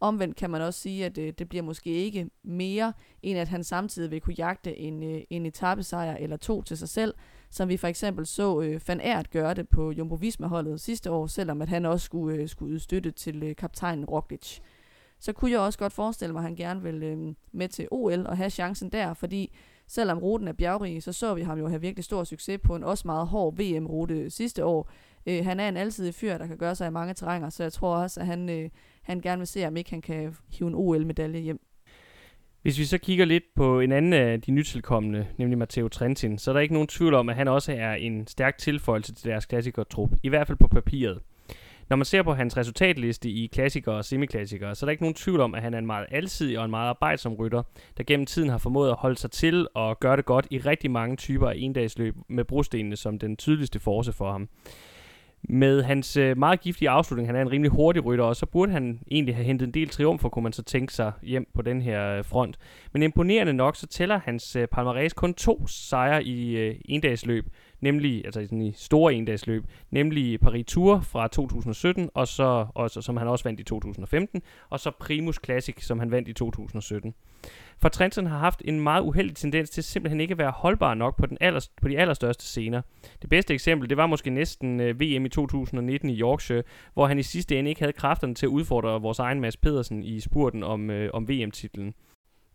Omvendt 0.00 0.36
kan 0.36 0.50
man 0.50 0.62
også 0.62 0.80
sige, 0.80 1.06
at 1.06 1.16
det, 1.16 1.22
øh, 1.22 1.32
det 1.38 1.48
bliver 1.48 1.62
måske 1.62 1.90
ikke 1.90 2.30
mere, 2.42 2.92
end 3.22 3.38
at 3.38 3.48
han 3.48 3.64
samtidig 3.64 4.10
vil 4.10 4.20
kunne 4.20 4.34
jagte 4.38 4.76
en, 4.76 5.02
øh, 5.02 5.20
en 5.30 5.46
etappesejr 5.46 6.16
eller 6.16 6.36
to 6.36 6.62
til 6.62 6.78
sig 6.78 6.88
selv, 6.88 7.14
som 7.50 7.68
vi 7.68 7.76
for 7.76 7.86
eksempel 7.86 8.26
så 8.26 8.60
øh, 8.60 8.80
Van 8.88 9.00
Aert 9.00 9.30
gøre 9.30 9.54
det 9.54 9.68
på 9.68 9.90
Jumbo 9.90 10.14
Visma-holdet 10.14 10.80
sidste 10.80 11.10
år, 11.10 11.26
selvom 11.26 11.62
at 11.62 11.68
han 11.68 11.86
også 11.86 12.04
skulle, 12.04 12.36
øh, 12.36 12.48
skulle 12.48 12.72
yde 12.72 12.80
støtte 12.80 13.10
til 13.10 13.42
øh, 13.42 13.56
kaptajnen 13.56 14.04
Roglic. 14.04 14.58
Så 15.20 15.32
kunne 15.32 15.50
jeg 15.50 15.60
også 15.60 15.78
godt 15.78 15.92
forestille 15.92 16.32
mig, 16.32 16.40
at 16.40 16.44
han 16.44 16.56
gerne 16.56 16.82
vil 16.82 17.02
øh, 17.02 17.34
med 17.52 17.68
til 17.68 17.88
OL 17.90 18.26
og 18.26 18.36
have 18.36 18.50
chancen 18.50 18.88
der, 18.88 19.14
fordi 19.14 19.52
selvom 19.86 20.18
ruten 20.18 20.48
er 20.48 20.52
bjergrig, 20.52 21.02
så 21.02 21.12
så 21.12 21.34
vi 21.34 21.42
ham 21.42 21.58
jo 21.58 21.68
have 21.68 21.80
virkelig 21.80 22.04
stor 22.04 22.24
succes 22.24 22.60
på 22.64 22.76
en 22.76 22.84
også 22.84 23.02
meget 23.06 23.26
hård 23.26 23.56
VM-rute 23.56 24.30
sidste 24.30 24.64
år. 24.64 24.90
Øh, 25.26 25.44
han 25.44 25.60
er 25.60 25.68
en 25.68 25.76
alsidig 25.76 26.14
fyr, 26.14 26.38
der 26.38 26.46
kan 26.46 26.56
gøre 26.56 26.74
sig 26.74 26.86
i 26.86 26.90
mange 26.90 27.14
terrænger, 27.14 27.50
så 27.50 27.62
jeg 27.62 27.72
tror 27.72 27.96
også, 27.96 28.20
at 28.20 28.26
han, 28.26 28.48
øh, 28.48 28.70
han 29.08 29.20
gerne 29.20 29.38
vil 29.38 29.46
se, 29.46 29.66
om 29.66 29.76
ikke 29.76 29.90
han 29.90 30.02
kan 30.02 30.36
hive 30.58 30.68
en 30.68 30.74
OL-medalje 30.74 31.40
hjem. 31.40 31.60
Hvis 32.62 32.78
vi 32.78 32.84
så 32.84 32.98
kigger 32.98 33.24
lidt 33.24 33.44
på 33.56 33.80
en 33.80 33.92
anden 33.92 34.12
af 34.12 34.40
de 34.40 34.50
nytilkommende, 34.50 35.26
nemlig 35.36 35.58
Matteo 35.58 35.88
Trentin, 35.88 36.38
så 36.38 36.50
er 36.50 36.52
der 36.52 36.60
ikke 36.60 36.74
nogen 36.74 36.88
tvivl 36.88 37.14
om, 37.14 37.28
at 37.28 37.36
han 37.36 37.48
også 37.48 37.72
er 37.72 37.94
en 37.94 38.26
stærk 38.26 38.58
tilføjelse 38.58 39.14
til 39.14 39.30
deres 39.30 39.46
klassikertrup, 39.46 40.10
i 40.22 40.28
hvert 40.28 40.46
fald 40.46 40.58
på 40.58 40.68
papiret. 40.68 41.20
Når 41.88 41.96
man 41.96 42.04
ser 42.04 42.22
på 42.22 42.34
hans 42.34 42.56
resultatliste 42.56 43.30
i 43.30 43.46
klassikere 43.46 43.94
og 43.94 44.04
semiklassikere, 44.04 44.74
så 44.74 44.84
er 44.84 44.86
der 44.86 44.90
ikke 44.90 45.02
nogen 45.02 45.14
tvivl 45.14 45.40
om, 45.40 45.54
at 45.54 45.62
han 45.62 45.74
er 45.74 45.78
en 45.78 45.86
meget 45.86 46.06
alsidig 46.10 46.58
og 46.58 46.64
en 46.64 46.70
meget 46.70 46.88
arbejdsom 46.88 47.34
rytter, 47.34 47.62
der 47.96 48.04
gennem 48.04 48.26
tiden 48.26 48.48
har 48.48 48.58
formået 48.58 48.90
at 48.90 48.96
holde 48.96 49.16
sig 49.16 49.30
til 49.30 49.68
og 49.74 50.00
gøre 50.00 50.16
det 50.16 50.24
godt 50.24 50.46
i 50.50 50.58
rigtig 50.58 50.90
mange 50.90 51.16
typer 51.16 51.48
af 51.48 51.54
endagsløb 51.56 52.14
med 52.28 52.44
brostenene 52.44 52.96
som 52.96 53.18
den 53.18 53.36
tydeligste 53.36 53.80
force 53.80 54.12
for 54.12 54.32
ham. 54.32 54.48
Med 55.42 55.82
hans 55.82 56.16
øh, 56.16 56.38
meget 56.38 56.60
giftige 56.60 56.90
afslutning, 56.90 57.28
han 57.28 57.36
er 57.36 57.42
en 57.42 57.50
rimelig 57.50 57.70
hurtig 57.70 58.04
rytter, 58.04 58.24
og 58.24 58.36
så 58.36 58.46
burde 58.46 58.72
han 58.72 59.00
egentlig 59.10 59.34
have 59.34 59.44
hentet 59.44 59.66
en 59.66 59.74
del 59.74 59.88
triumfer, 59.88 60.28
kunne 60.28 60.42
man 60.42 60.52
så 60.52 60.62
tænke 60.62 60.94
sig 60.94 61.12
hjem 61.22 61.46
på 61.54 61.62
den 61.62 61.82
her 61.82 62.18
øh, 62.18 62.24
front. 62.24 62.58
Men 62.92 63.02
imponerende 63.02 63.52
nok, 63.52 63.76
så 63.76 63.86
tæller 63.86 64.20
hans 64.24 64.56
øh, 64.56 64.68
palmarès 64.76 65.08
kun 65.16 65.34
to 65.34 65.66
sejre 65.66 66.24
i 66.24 66.56
øh, 66.56 66.74
endagsløb, 66.84 67.46
nemlig, 67.80 68.24
altså 68.24 68.40
sådan 68.40 68.62
i 68.62 68.72
store 68.76 69.14
endagsløb, 69.14 69.64
nemlig 69.90 70.40
Paris 70.40 70.66
Tour 70.66 71.00
fra 71.00 71.28
2017, 71.28 72.10
og 72.14 72.28
så, 72.28 72.66
også, 72.74 73.02
som 73.02 73.16
han 73.16 73.28
også 73.28 73.44
vandt 73.44 73.60
i 73.60 73.62
2015, 73.62 74.42
og 74.70 74.80
så 74.80 74.90
Primus 75.00 75.40
Classic, 75.44 75.86
som 75.86 75.98
han 75.98 76.10
vandt 76.10 76.28
i 76.28 76.32
2017. 76.32 77.14
For 77.80 77.88
Trenton 77.88 78.26
har 78.26 78.38
haft 78.38 78.62
en 78.64 78.80
meget 78.80 79.02
uheldig 79.02 79.36
tendens 79.36 79.70
til 79.70 79.84
simpelthen 79.84 80.20
ikke 80.20 80.32
at 80.32 80.38
være 80.38 80.50
holdbar 80.50 80.94
nok 80.94 81.16
på, 81.16 81.26
den 81.26 81.38
aller, 81.40 81.68
på 81.82 81.88
de 81.88 81.98
allerstørste 81.98 82.44
scener. 82.44 82.82
Det 83.22 83.30
bedste 83.30 83.54
eksempel, 83.54 83.88
det 83.88 83.96
var 83.96 84.06
måske 84.06 84.30
næsten 84.30 84.80
øh, 84.80 85.00
VM 85.00 85.26
i 85.26 85.28
2019 85.28 86.10
i 86.10 86.20
Yorkshire, 86.20 86.62
hvor 86.94 87.06
han 87.06 87.18
i 87.18 87.22
sidste 87.22 87.58
ende 87.58 87.70
ikke 87.70 87.80
havde 87.80 87.92
kræfterne 87.92 88.34
til 88.34 88.46
at 88.46 88.50
udfordre 88.50 89.00
vores 89.00 89.18
egen 89.18 89.40
Mads 89.40 89.56
Pedersen 89.56 90.02
i 90.02 90.20
spurten 90.20 90.62
om, 90.62 90.90
øh, 90.90 91.10
om 91.12 91.28
VM-titlen. 91.28 91.94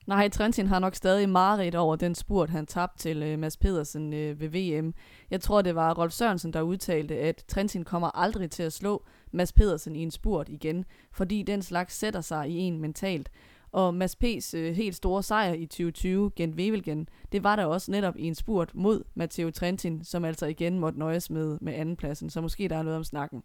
Nej, 0.05 0.29
Trentin 0.29 0.67
har 0.67 0.79
nok 0.79 0.95
stadig 0.95 1.29
mareridt 1.29 1.75
over 1.75 1.95
den 1.95 2.15
spurt, 2.15 2.49
han 2.49 2.65
tabte 2.65 2.97
til 2.97 3.23
øh, 3.23 3.39
Mads 3.39 3.57
Pedersen 3.57 4.13
øh, 4.13 4.39
ved 4.39 4.49
VM. 4.49 4.93
Jeg 5.31 5.41
tror, 5.41 5.61
det 5.61 5.75
var 5.75 5.93
Rolf 5.93 6.13
Sørensen, 6.13 6.53
der 6.53 6.61
udtalte, 6.61 7.17
at 7.17 7.43
Trentin 7.47 7.83
kommer 7.83 8.17
aldrig 8.17 8.51
til 8.51 8.63
at 8.63 8.73
slå 8.73 9.03
Mads 9.31 9.53
Pedersen 9.53 9.95
i 9.95 10.03
en 10.03 10.11
spurt 10.11 10.49
igen, 10.49 10.85
fordi 11.11 11.43
den 11.43 11.61
slags 11.61 11.95
sætter 11.95 12.21
sig 12.21 12.49
i 12.49 12.57
en 12.57 12.81
mentalt. 12.81 13.31
Og 13.71 13.93
Mads 13.93 14.17
P's 14.23 14.57
øh, 14.57 14.75
helt 14.75 14.95
store 14.95 15.23
sejr 15.23 15.53
i 15.53 15.65
2020 15.65 16.31
gen 16.35 16.53
Wevelgen, 16.53 17.07
det 17.31 17.43
var 17.43 17.55
der 17.55 17.65
også 17.65 17.91
netop 17.91 18.17
i 18.17 18.23
en 18.27 18.35
spurt 18.35 18.71
mod 18.73 19.03
Matteo 19.15 19.51
Trentin, 19.51 20.03
som 20.03 20.25
altså 20.25 20.45
igen 20.45 20.79
måtte 20.79 20.99
nøjes 20.99 21.29
med, 21.29 21.57
med 21.61 21.73
andenpladsen, 21.73 22.29
så 22.29 22.41
måske 22.41 22.67
der 22.67 22.77
er 22.77 22.83
noget 22.83 22.97
om 22.97 23.03
snakken. 23.03 23.43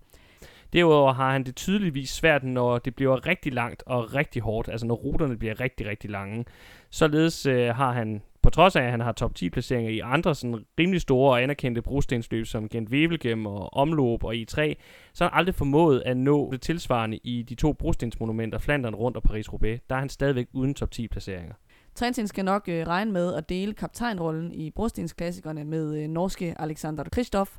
Derudover 0.73 1.13
har 1.13 1.33
han 1.33 1.45
det 1.45 1.57
tydeligvis 1.57 2.11
svært, 2.11 2.45
når 2.45 2.79
det 2.79 2.95
bliver 2.95 3.27
rigtig 3.27 3.53
langt 3.53 3.83
og 3.87 4.15
rigtig 4.15 4.43
hårdt, 4.43 4.69
altså 4.69 4.87
når 4.87 4.95
ruterne 4.95 5.37
bliver 5.37 5.61
rigtig, 5.61 5.87
rigtig 5.87 6.11
lange. 6.11 6.45
Således 6.91 7.47
øh, 7.47 7.69
har 7.69 7.93
han 7.93 8.23
på 8.43 8.51
trods 8.51 8.77
af, 8.77 8.83
at 8.83 8.91
han 8.91 9.01
har 9.01 9.13
top 9.13 9.35
10 9.35 9.51
placeringer 9.51 9.91
i 9.91 9.99
andre 9.99 10.35
sådan 10.35 10.65
rimelig 10.81 11.01
store 11.01 11.33
og 11.33 11.43
anerkendte 11.43 11.83
brostensløb 11.83 12.47
som 12.47 12.69
Gent 12.69 12.91
Wevelgem 12.91 13.47
og 13.47 13.75
Omlop 13.75 14.25
og 14.25 14.37
e 14.37 14.47
I3, 14.51 14.75
så 15.13 15.25
har 15.25 15.31
han 15.31 15.39
aldrig 15.39 15.55
formået 15.55 16.03
at 16.07 16.17
nå 16.17 16.51
det 16.53 16.61
tilsvarende 16.61 17.17
i 17.17 17.43
de 17.43 17.55
to 17.55 17.73
brostensmonumenter, 17.73 18.59
Flandern 18.59 18.95
rundt 18.95 19.17
og 19.17 19.23
Paris-Roubaix. 19.31 19.79
Der 19.91 19.97
er 19.97 19.99
han 19.99 20.09
stadigvæk 20.09 20.47
uden 20.53 20.75
top 20.75 20.91
10 20.91 21.09
placeringer. 21.09 21.55
Trentin 21.95 22.27
skal 22.27 22.45
nok 22.45 22.69
øh, 22.69 22.87
regne 22.87 23.13
med 23.13 23.35
at 23.35 23.49
dele 23.49 23.75
kaptajnrollen 23.75 24.53
i 24.53 24.71
brostensklassikerne 24.71 25.65
med 25.65 26.03
øh, 26.03 26.09
norske 26.09 26.55
Alexander 26.59 27.05
Kristoff. 27.13 27.51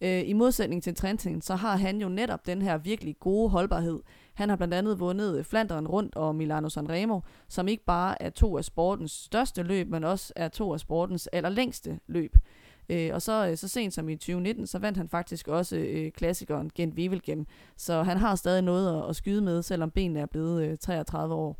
Øh, 0.00 0.28
I 0.28 0.32
modsætning 0.32 0.82
til 0.82 0.94
Trentin, 0.94 1.40
så 1.40 1.54
har 1.54 1.76
han 1.76 2.00
jo 2.00 2.08
netop 2.08 2.46
den 2.46 2.62
her 2.62 2.78
virkelig 2.78 3.16
gode 3.20 3.48
holdbarhed. 3.48 4.00
Han 4.34 4.48
har 4.48 4.56
blandt 4.56 4.74
andet 4.74 5.00
vundet 5.00 5.46
Flanderen 5.46 5.88
rundt 5.88 6.16
og 6.16 6.34
Milano 6.34 6.68
Sanremo, 6.68 7.20
som 7.48 7.68
ikke 7.68 7.84
bare 7.84 8.22
er 8.22 8.30
to 8.30 8.58
af 8.58 8.64
sportens 8.64 9.12
største 9.12 9.62
løb, 9.62 9.88
men 9.88 10.04
også 10.04 10.32
er 10.36 10.48
to 10.48 10.72
af 10.72 10.80
sportens 10.80 11.26
allerlængste 11.26 12.00
løb. 12.06 12.36
Øh, 12.88 13.10
og 13.14 13.22
så, 13.22 13.48
øh, 13.48 13.56
så 13.56 13.68
sent 13.68 13.94
som 13.94 14.08
i 14.08 14.16
2019, 14.16 14.66
så 14.66 14.78
vandt 14.78 14.98
han 14.98 15.08
faktisk 15.08 15.48
også 15.48 15.76
øh, 15.76 16.12
klassikeren 16.12 16.70
Gent 16.74 16.94
Wevelgem. 16.94 17.46
Så 17.76 18.02
han 18.02 18.16
har 18.16 18.34
stadig 18.34 18.62
noget 18.62 19.02
at, 19.02 19.08
at 19.08 19.16
skyde 19.16 19.42
med, 19.42 19.62
selvom 19.62 19.90
benene 19.90 20.20
er 20.20 20.26
blevet 20.26 20.64
øh, 20.64 20.78
33 20.78 21.34
år. 21.34 21.56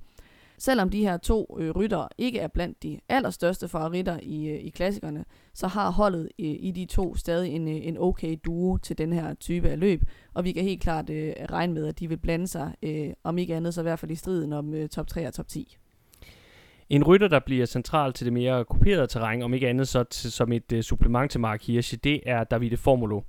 Selvom 0.61 0.91
de 0.91 1.03
her 1.03 1.17
to 1.17 1.57
øh, 1.61 1.71
rytter 1.71 2.09
ikke 2.19 2.39
er 2.39 2.49
blandt 2.49 2.83
de 2.83 3.01
allerstørste 3.09 3.69
favoritter 3.69 4.19
i, 4.23 4.49
øh, 4.49 4.65
i 4.65 4.71
klassikerne, 4.71 5.25
så 5.55 5.67
har 5.67 5.91
holdet 5.91 6.23
øh, 6.23 6.47
i 6.47 6.73
de 6.77 6.85
to 6.85 7.15
stadig 7.15 7.53
en, 7.53 7.69
øh, 7.69 7.87
en 7.87 7.97
okay 7.99 8.37
duo 8.45 8.77
til 8.77 8.99
den 8.99 9.13
her 9.13 9.35
type 9.35 9.69
af 9.69 9.81
løb, 9.81 10.03
og 10.35 10.45
vi 10.45 10.53
kan 10.53 10.63
helt 10.63 10.83
klart 10.83 11.11
øh, 11.11 11.33
regne 11.53 11.75
med, 11.75 11.87
at 11.87 11.99
de 11.99 12.09
vil 12.09 12.17
blande 12.17 12.47
sig, 12.47 12.75
øh, 12.83 13.09
om 13.25 13.39
ikke 13.39 13.55
andet 13.55 13.75
så 13.75 13.81
i 13.81 13.83
hvert 13.83 13.99
fald 13.99 14.11
i 14.11 14.15
striden 14.15 14.53
om 14.53 14.75
øh, 14.75 14.89
top 14.89 15.07
3 15.07 15.27
og 15.27 15.35
top 15.35 15.49
10. 15.49 15.77
En 16.91 17.05
rytter, 17.05 17.29
der 17.29 17.41
bliver 17.47 17.67
central 17.67 18.13
til 18.13 18.25
det 18.25 18.33
mere 18.33 18.65
kuperede 18.65 19.07
terræn, 19.07 19.43
om 19.43 19.55
ikke 19.55 19.69
andet 19.69 19.89
så 19.89 20.03
til, 20.03 20.33
som 20.33 20.53
et 20.53 20.73
øh, 20.73 20.83
supplement 20.83 21.31
til 21.31 21.41
Mark 21.41 21.63
Hirschi, 21.63 21.97
det 21.97 22.21
er 22.27 22.45
Davide 22.45 22.77
Formulo. 22.77 23.21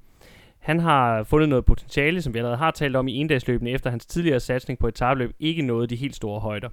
Han 0.60 0.80
har 0.80 1.24
fundet 1.24 1.50
noget 1.50 1.66
potentiale, 1.66 2.22
som 2.22 2.34
vi 2.34 2.40
allerede 2.40 2.58
har 2.58 2.72
talt 2.72 2.96
om 2.96 3.08
i 3.08 3.14
endagsløbene, 3.14 3.70
efter 3.70 3.90
hans 3.90 4.06
tidligere 4.06 4.40
satsning 4.40 4.80
på 4.80 4.88
et 4.88 4.94
tabløb 4.94 5.32
ikke 5.40 5.62
nåede 5.62 5.88
de 5.88 5.96
helt 5.96 6.16
store 6.16 6.40
højder. 6.40 6.70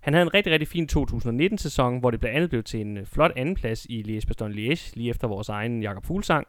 Han 0.00 0.14
havde 0.14 0.22
en 0.22 0.34
rigtig, 0.34 0.52
rigtig 0.52 0.68
fin 0.68 0.88
2019-sæson, 0.92 1.98
hvor 1.98 2.10
det 2.10 2.20
blandt 2.20 2.36
andet 2.36 2.50
blev 2.50 2.62
til 2.62 2.80
en 2.80 2.96
øh, 2.96 3.06
flot 3.06 3.32
andenplads 3.36 3.84
i 3.84 4.02
Liège-Bastogne-Liège, 4.02 4.92
lige 4.94 5.10
efter 5.10 5.28
vores 5.28 5.48
egen 5.48 5.82
Jakob 5.82 6.06
Fuglsang. 6.06 6.46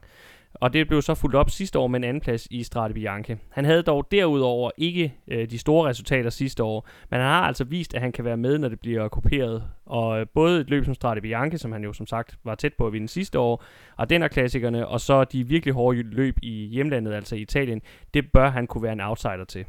Og 0.54 0.74
det 0.74 0.88
blev 0.88 1.02
så 1.02 1.16
fuldt 1.16 1.36
op 1.36 1.50
sidste 1.50 1.80
år 1.80 1.88
med 1.88 2.00
en 2.00 2.04
andenplads 2.04 2.48
i 2.52 2.64
Strade 2.64 2.94
Bianche. 2.94 3.38
Han 3.50 3.66
havde 3.66 3.84
dog 3.84 4.08
derudover 4.12 4.72
ikke 4.78 5.14
øh, 5.28 5.50
de 5.50 5.58
store 5.58 5.90
resultater 5.90 6.30
sidste 6.30 6.64
år, 6.64 6.88
men 7.10 7.20
han 7.20 7.30
har 7.30 7.42
altså 7.42 7.64
vist, 7.64 7.96
at 7.96 8.02
han 8.02 8.12
kan 8.12 8.26
være 8.26 8.38
med, 8.38 8.58
når 8.58 8.70
det 8.70 8.80
bliver 8.80 9.08
kopieret. 9.08 9.64
Og 9.86 10.20
øh, 10.20 10.26
både 10.34 10.62
et 10.62 10.70
løb 10.70 10.86
som 10.86 10.94
Strade 10.94 11.22
Bianche, 11.22 11.58
som 11.58 11.72
han 11.72 11.84
jo 11.84 11.94
som 11.94 12.08
sagt 12.08 12.38
var 12.44 12.56
tæt 12.56 12.74
på 12.74 12.88
at 12.88 12.94
vinde 12.94 13.08
sidste 13.08 13.40
år, 13.40 13.64
og 13.98 14.10
den 14.10 14.24
er 14.24 14.28
klassikerne, 14.28 14.88
og 14.88 15.00
så 15.00 15.24
de 15.24 15.48
virkelig 15.48 15.74
hårde 15.74 16.02
løb 16.02 16.38
i 16.42 16.68
hjemlandet, 16.72 17.14
altså 17.14 17.36
i 17.36 17.42
Italien, 17.42 17.82
det 18.14 18.32
bør 18.32 18.50
han 18.50 18.68
kunne 18.68 18.84
være 18.84 18.94
en 18.94 19.02
outsider 19.02 19.46
til 19.48 19.66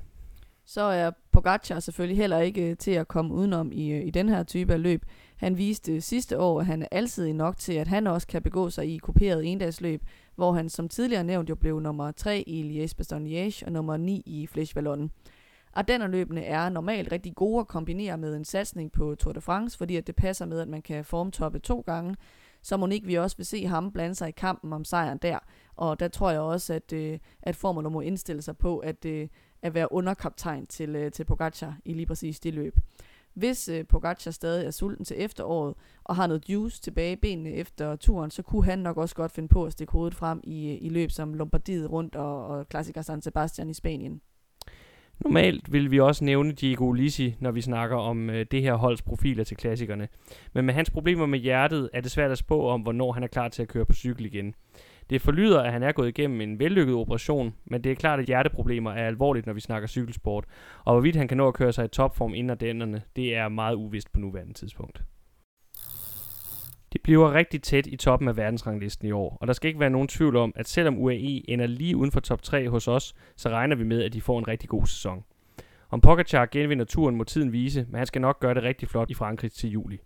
så 0.67 0.83
er 0.83 1.11
Pogacar 1.33 1.81
selvfølgelig 1.81 2.17
heller 2.17 2.39
ikke 2.39 2.71
øh, 2.71 2.77
til 2.77 2.91
at 2.91 3.09
komme 3.09 3.35
udenom 3.35 3.73
i, 3.73 3.93
øh, 3.93 4.07
i 4.07 4.11
den 4.11 4.29
her 4.29 4.43
type 4.43 4.73
af 4.73 4.83
løb. 4.83 5.05
Han 5.37 5.59
viste 5.59 5.93
øh, 5.93 6.03
sidste 6.03 6.41
år, 6.41 6.61
at 6.61 6.67
han 6.67 6.83
er 6.83 6.87
altid 6.91 7.33
nok 7.33 7.57
til, 7.59 7.73
at 7.73 7.89
han 7.89 8.07
også 8.07 8.27
kan 8.27 8.43
begå 8.43 8.71
sig 8.71 8.95
i 8.95 8.99
kuperet 8.99 9.53
endagsløb, 9.53 10.03
hvor 10.35 10.53
han 10.53 10.69
som 10.69 10.89
tidligere 10.89 11.25
nævnt 11.25 11.49
jo 11.51 11.55
blev 11.55 11.81
nummer 11.81 12.13
3 12.13 12.45
i 12.47 12.63
Liège-Bastogne-Liège 12.63 13.67
og 13.67 13.73
nummer 13.73 13.97
9 13.97 14.23
i 14.27 14.49
Flèche 14.57 14.77
Wallonne. 14.77 15.11
Ardennerløbene 15.75 16.45
er 16.45 16.69
normalt 16.69 17.13
rigtig 17.13 17.35
gode 17.35 17.61
at 17.61 17.69
kombinere 17.69 18.19
med 18.19 18.37
en 18.37 18.45
satsning 18.45 18.93
på 18.93 19.15
Tour 19.15 19.33
de 19.33 19.41
France, 19.41 19.79
fordi 19.79 19.97
at 19.97 20.07
det 20.07 20.17
passer 20.17 20.47
med, 20.47 20.61
at 20.61 20.69
man 20.69 20.83
kan 20.83 21.05
formtoppe 21.05 21.59
to 21.59 21.81
gange. 21.87 22.17
Så 22.63 22.77
må 22.77 22.87
ikke 22.87 23.07
vi 23.07 23.15
også 23.15 23.37
vil 23.37 23.47
se 23.47 23.67
ham 23.67 23.93
blande 23.93 24.15
sig 24.15 24.29
i 24.29 24.33
kampen 24.33 24.73
om 24.73 24.85
sejren 24.85 25.19
der. 25.19 25.39
Og 25.77 26.01
der 26.01 26.09
tror 26.09 26.31
jeg 26.31 26.41
også, 26.41 26.75
at, 26.75 26.93
øh, 26.93 27.19
at 27.43 27.57
Formula 27.57 27.89
må 27.89 28.01
indstille 28.01 28.43
sig 28.43 28.57
på, 28.57 28.79
at, 28.79 29.07
at 29.65 29.75
være 29.75 29.93
underkaptajn 29.93 30.67
til, 30.67 30.97
øh, 30.97 31.13
til 31.13 31.25
Pogacar 31.25 31.77
i 31.85 31.93
lige 31.93 32.07
præcis 32.07 32.41
det 32.41 32.55
løb. 32.55 32.79
Hvis 33.35 33.69
øh, 33.69 33.85
Pogacar 33.87 34.31
stadig 34.31 34.67
er 34.67 34.71
sulten 34.71 35.05
til 35.05 35.17
efteråret 35.21 35.75
og 36.05 36.17
har 36.17 36.27
noget 36.27 36.49
juice 36.49 36.83
tilbage 36.83 37.13
i 37.13 37.17
benene 37.17 37.51
efter 37.51 37.97
turen, 37.97 38.31
så 38.31 38.43
kunne 38.43 38.65
han 38.65 38.79
nok 38.79 38.97
også 38.97 39.15
godt 39.15 39.33
finde 39.33 39.49
på 39.49 39.65
at 39.65 39.73
stikke 39.73 39.93
hovedet 39.93 40.15
frem 40.15 40.41
i, 40.45 40.73
øh, 40.73 40.79
i 40.81 40.89
løb 40.89 41.11
som 41.11 41.35
Lombardiet 41.35 41.91
rundt 41.91 42.17
og, 42.17 42.47
og 42.47 42.69
klassiker 42.69 43.03
San 43.03 43.23
Sebastian 43.23 43.71
i 43.71 43.75
Spanien. 43.75 44.21
Normalt 45.21 45.73
vil 45.73 45.91
vi 45.91 46.01
også 46.01 46.25
nævne 46.25 46.53
Diego 46.53 46.85
Ulisi, 46.85 47.37
når 47.41 47.51
vi 47.51 47.61
snakker 47.61 47.97
om 47.97 48.31
øh, 48.31 48.47
det 48.51 48.63
her 48.63 48.75
holds 48.75 49.03
profiler 49.03 49.45
til 49.45 49.57
klassikerne. 49.57 50.09
Men 50.53 50.65
med 50.65 50.75
hans 50.75 50.91
problemer 50.91 51.27
med 51.27 51.39
hjertet 51.39 51.91
er 51.93 52.01
det 52.01 52.11
svært 52.11 52.31
at 52.31 52.39
spå 52.39 52.69
om, 52.69 52.81
hvornår 52.81 53.13
han 53.13 53.23
er 53.23 53.27
klar 53.27 53.49
til 53.49 53.63
at 53.63 53.69
køre 53.69 53.87
på 53.87 53.93
cykel 53.93 54.27
igen. 54.27 54.55
Det 55.11 55.21
forlyder, 55.21 55.63
at 55.63 55.73
han 55.73 55.83
er 55.83 55.93
gået 55.93 56.09
igennem 56.09 56.41
en 56.41 56.59
vellykket 56.59 56.95
operation, 56.95 57.55
men 57.65 57.85
det 57.85 57.93
er 57.93 57.97
klart, 57.97 58.21
at 58.21 58.27
hjerteproblemer 58.27 58.91
er 58.91 59.07
alvorligt, 59.07 59.47
når 59.47 59.53
vi 59.53 59.61
snakker 59.61 59.89
cykelsport. 59.89 60.45
Og 60.85 60.95
hvorvidt 60.95 61.17
han 61.17 61.29
kan 61.29 61.37
nå 61.37 61.49
at 61.49 61.55
køre 61.55 61.73
sig 61.73 61.85
i 61.85 61.89
topform 61.89 62.35
inden 62.35 62.57
dennerne, 62.61 63.03
det 63.17 63.37
er 63.37 63.49
meget 63.49 63.75
uvist 63.75 64.13
på 64.13 64.21
nuværende 64.21 64.53
tidspunkt. 64.53 65.03
Det 66.93 67.03
bliver 67.03 67.35
rigtig 67.35 67.63
tæt 67.63 67.87
i 67.87 67.97
toppen 67.97 68.29
af 68.29 68.37
verdensranglisten 68.37 69.09
i 69.09 69.11
år, 69.11 69.39
og 69.41 69.47
der 69.47 69.53
skal 69.53 69.69
ikke 69.69 69.81
være 69.81 69.91
nogen 69.91 70.09
tvivl 70.09 70.37
om, 70.37 70.53
at 70.57 70.69
selvom 70.69 70.99
UAE 70.99 71.51
ender 71.51 71.67
lige 71.67 71.97
uden 71.97 72.13
for 72.13 72.21
top 72.21 72.43
3 72.43 72.69
hos 72.69 72.89
os, 72.89 73.15
så 73.37 73.49
regner 73.49 73.77
vi 73.77 73.85
med, 73.85 74.03
at 74.03 74.13
de 74.13 74.21
får 74.21 74.39
en 74.39 74.49
rigtig 74.49 74.69
god 74.69 74.87
sæson. 74.87 75.25
Om 75.91 76.01
Pogacar 76.01 76.47
genvinder 76.47 76.85
turen 76.85 77.17
må 77.17 77.25
tiden 77.25 77.53
vise, 77.53 77.87
men 77.89 77.99
han 77.99 78.07
skal 78.07 78.21
nok 78.21 78.41
gøre 78.41 78.55
det 78.55 78.63
rigtig 78.63 78.89
flot 78.89 79.11
i 79.11 79.15
Frankrig 79.15 79.53
til 79.53 79.71
juli. 79.71 79.99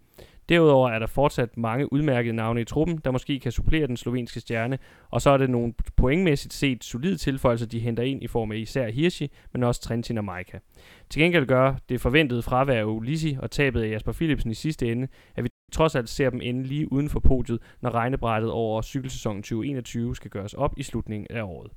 Derudover 0.48 0.90
er 0.90 0.98
der 0.98 1.06
fortsat 1.06 1.56
mange 1.56 1.92
udmærkede 1.92 2.36
navne 2.36 2.60
i 2.60 2.64
truppen, 2.64 3.00
der 3.04 3.10
måske 3.10 3.40
kan 3.40 3.52
supplere 3.52 3.86
den 3.86 3.96
slovenske 3.96 4.40
stjerne, 4.40 4.78
og 5.10 5.22
så 5.22 5.30
er 5.30 5.36
det 5.36 5.50
nogle 5.50 5.74
pointmæssigt 5.96 6.54
set 6.54 6.84
solide 6.84 7.16
tilføjelser, 7.16 7.66
de 7.66 7.78
henter 7.80 8.02
ind 8.02 8.22
i 8.22 8.26
form 8.26 8.52
af 8.52 8.56
især 8.56 8.90
Hirschi, 8.90 9.30
men 9.52 9.62
også 9.62 9.80
Trentin 9.80 10.18
og 10.18 10.24
Maika. 10.24 10.58
Til 11.10 11.22
gengæld 11.22 11.46
gør 11.46 11.74
det 11.88 12.00
forventede 12.00 12.42
fravær 12.42 12.80
af 12.80 12.84
Ulissi 12.84 13.36
og 13.42 13.50
tabet 13.50 13.82
af 13.82 13.90
Jasper 13.90 14.12
Philipsen 14.12 14.50
i 14.50 14.54
sidste 14.54 14.92
ende, 14.92 15.08
at 15.36 15.44
vi 15.44 15.48
trods 15.72 15.94
alt 15.94 16.08
ser 16.08 16.30
dem 16.30 16.40
ende 16.42 16.62
lige 16.62 16.92
uden 16.92 17.08
for 17.08 17.20
podiet, 17.20 17.58
når 17.80 17.90
regnebrættet 17.90 18.50
over 18.50 18.82
cykelsæsonen 18.82 19.42
2021 19.42 20.16
skal 20.16 20.30
gøres 20.30 20.54
op 20.54 20.74
i 20.76 20.82
slutningen 20.82 21.26
af 21.30 21.42
året. 21.42 21.70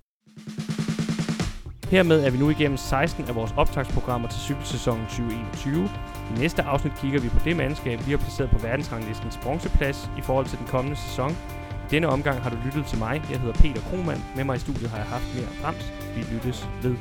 Hermed 1.92 2.26
er 2.26 2.30
vi 2.30 2.38
nu 2.38 2.50
igennem 2.50 2.78
16 2.78 3.26
af 3.28 3.36
vores 3.36 3.54
optagsprogrammer 3.58 4.28
til 4.28 4.40
cykelsæsonen 4.40 5.06
2021. 5.06 5.90
I 6.36 6.40
næste 6.40 6.62
afsnit 6.62 6.94
kigger 7.02 7.20
vi 7.20 7.30
på 7.30 7.40
det 7.46 7.56
mandskab, 7.56 8.06
vi 8.06 8.12
har 8.12 8.18
placeret 8.18 8.50
på 8.50 8.58
verdensranglistens 8.58 9.40
bronzeplads 9.44 10.10
i 10.18 10.22
forhold 10.22 10.46
til 10.46 10.58
den 10.58 10.68
kommende 10.68 10.98
sæson. 10.98 11.32
I 11.32 11.92
denne 11.92 12.08
omgang 12.08 12.42
har 12.42 12.50
du 12.50 12.58
lyttet 12.66 12.86
til 12.86 12.98
mig. 12.98 13.22
Jeg 13.32 13.40
hedder 13.40 13.54
Peter 13.54 13.82
Krohmann. 13.82 14.24
Med 14.36 14.44
mig 14.44 14.56
i 14.56 14.60
studiet 14.60 14.90
har 14.90 14.98
jeg 14.98 15.08
haft 15.08 15.36
mere 15.36 15.68
Rams. 15.68 15.94
Vi 16.16 16.22
lyttes 16.34 16.70
ved. 16.84 16.96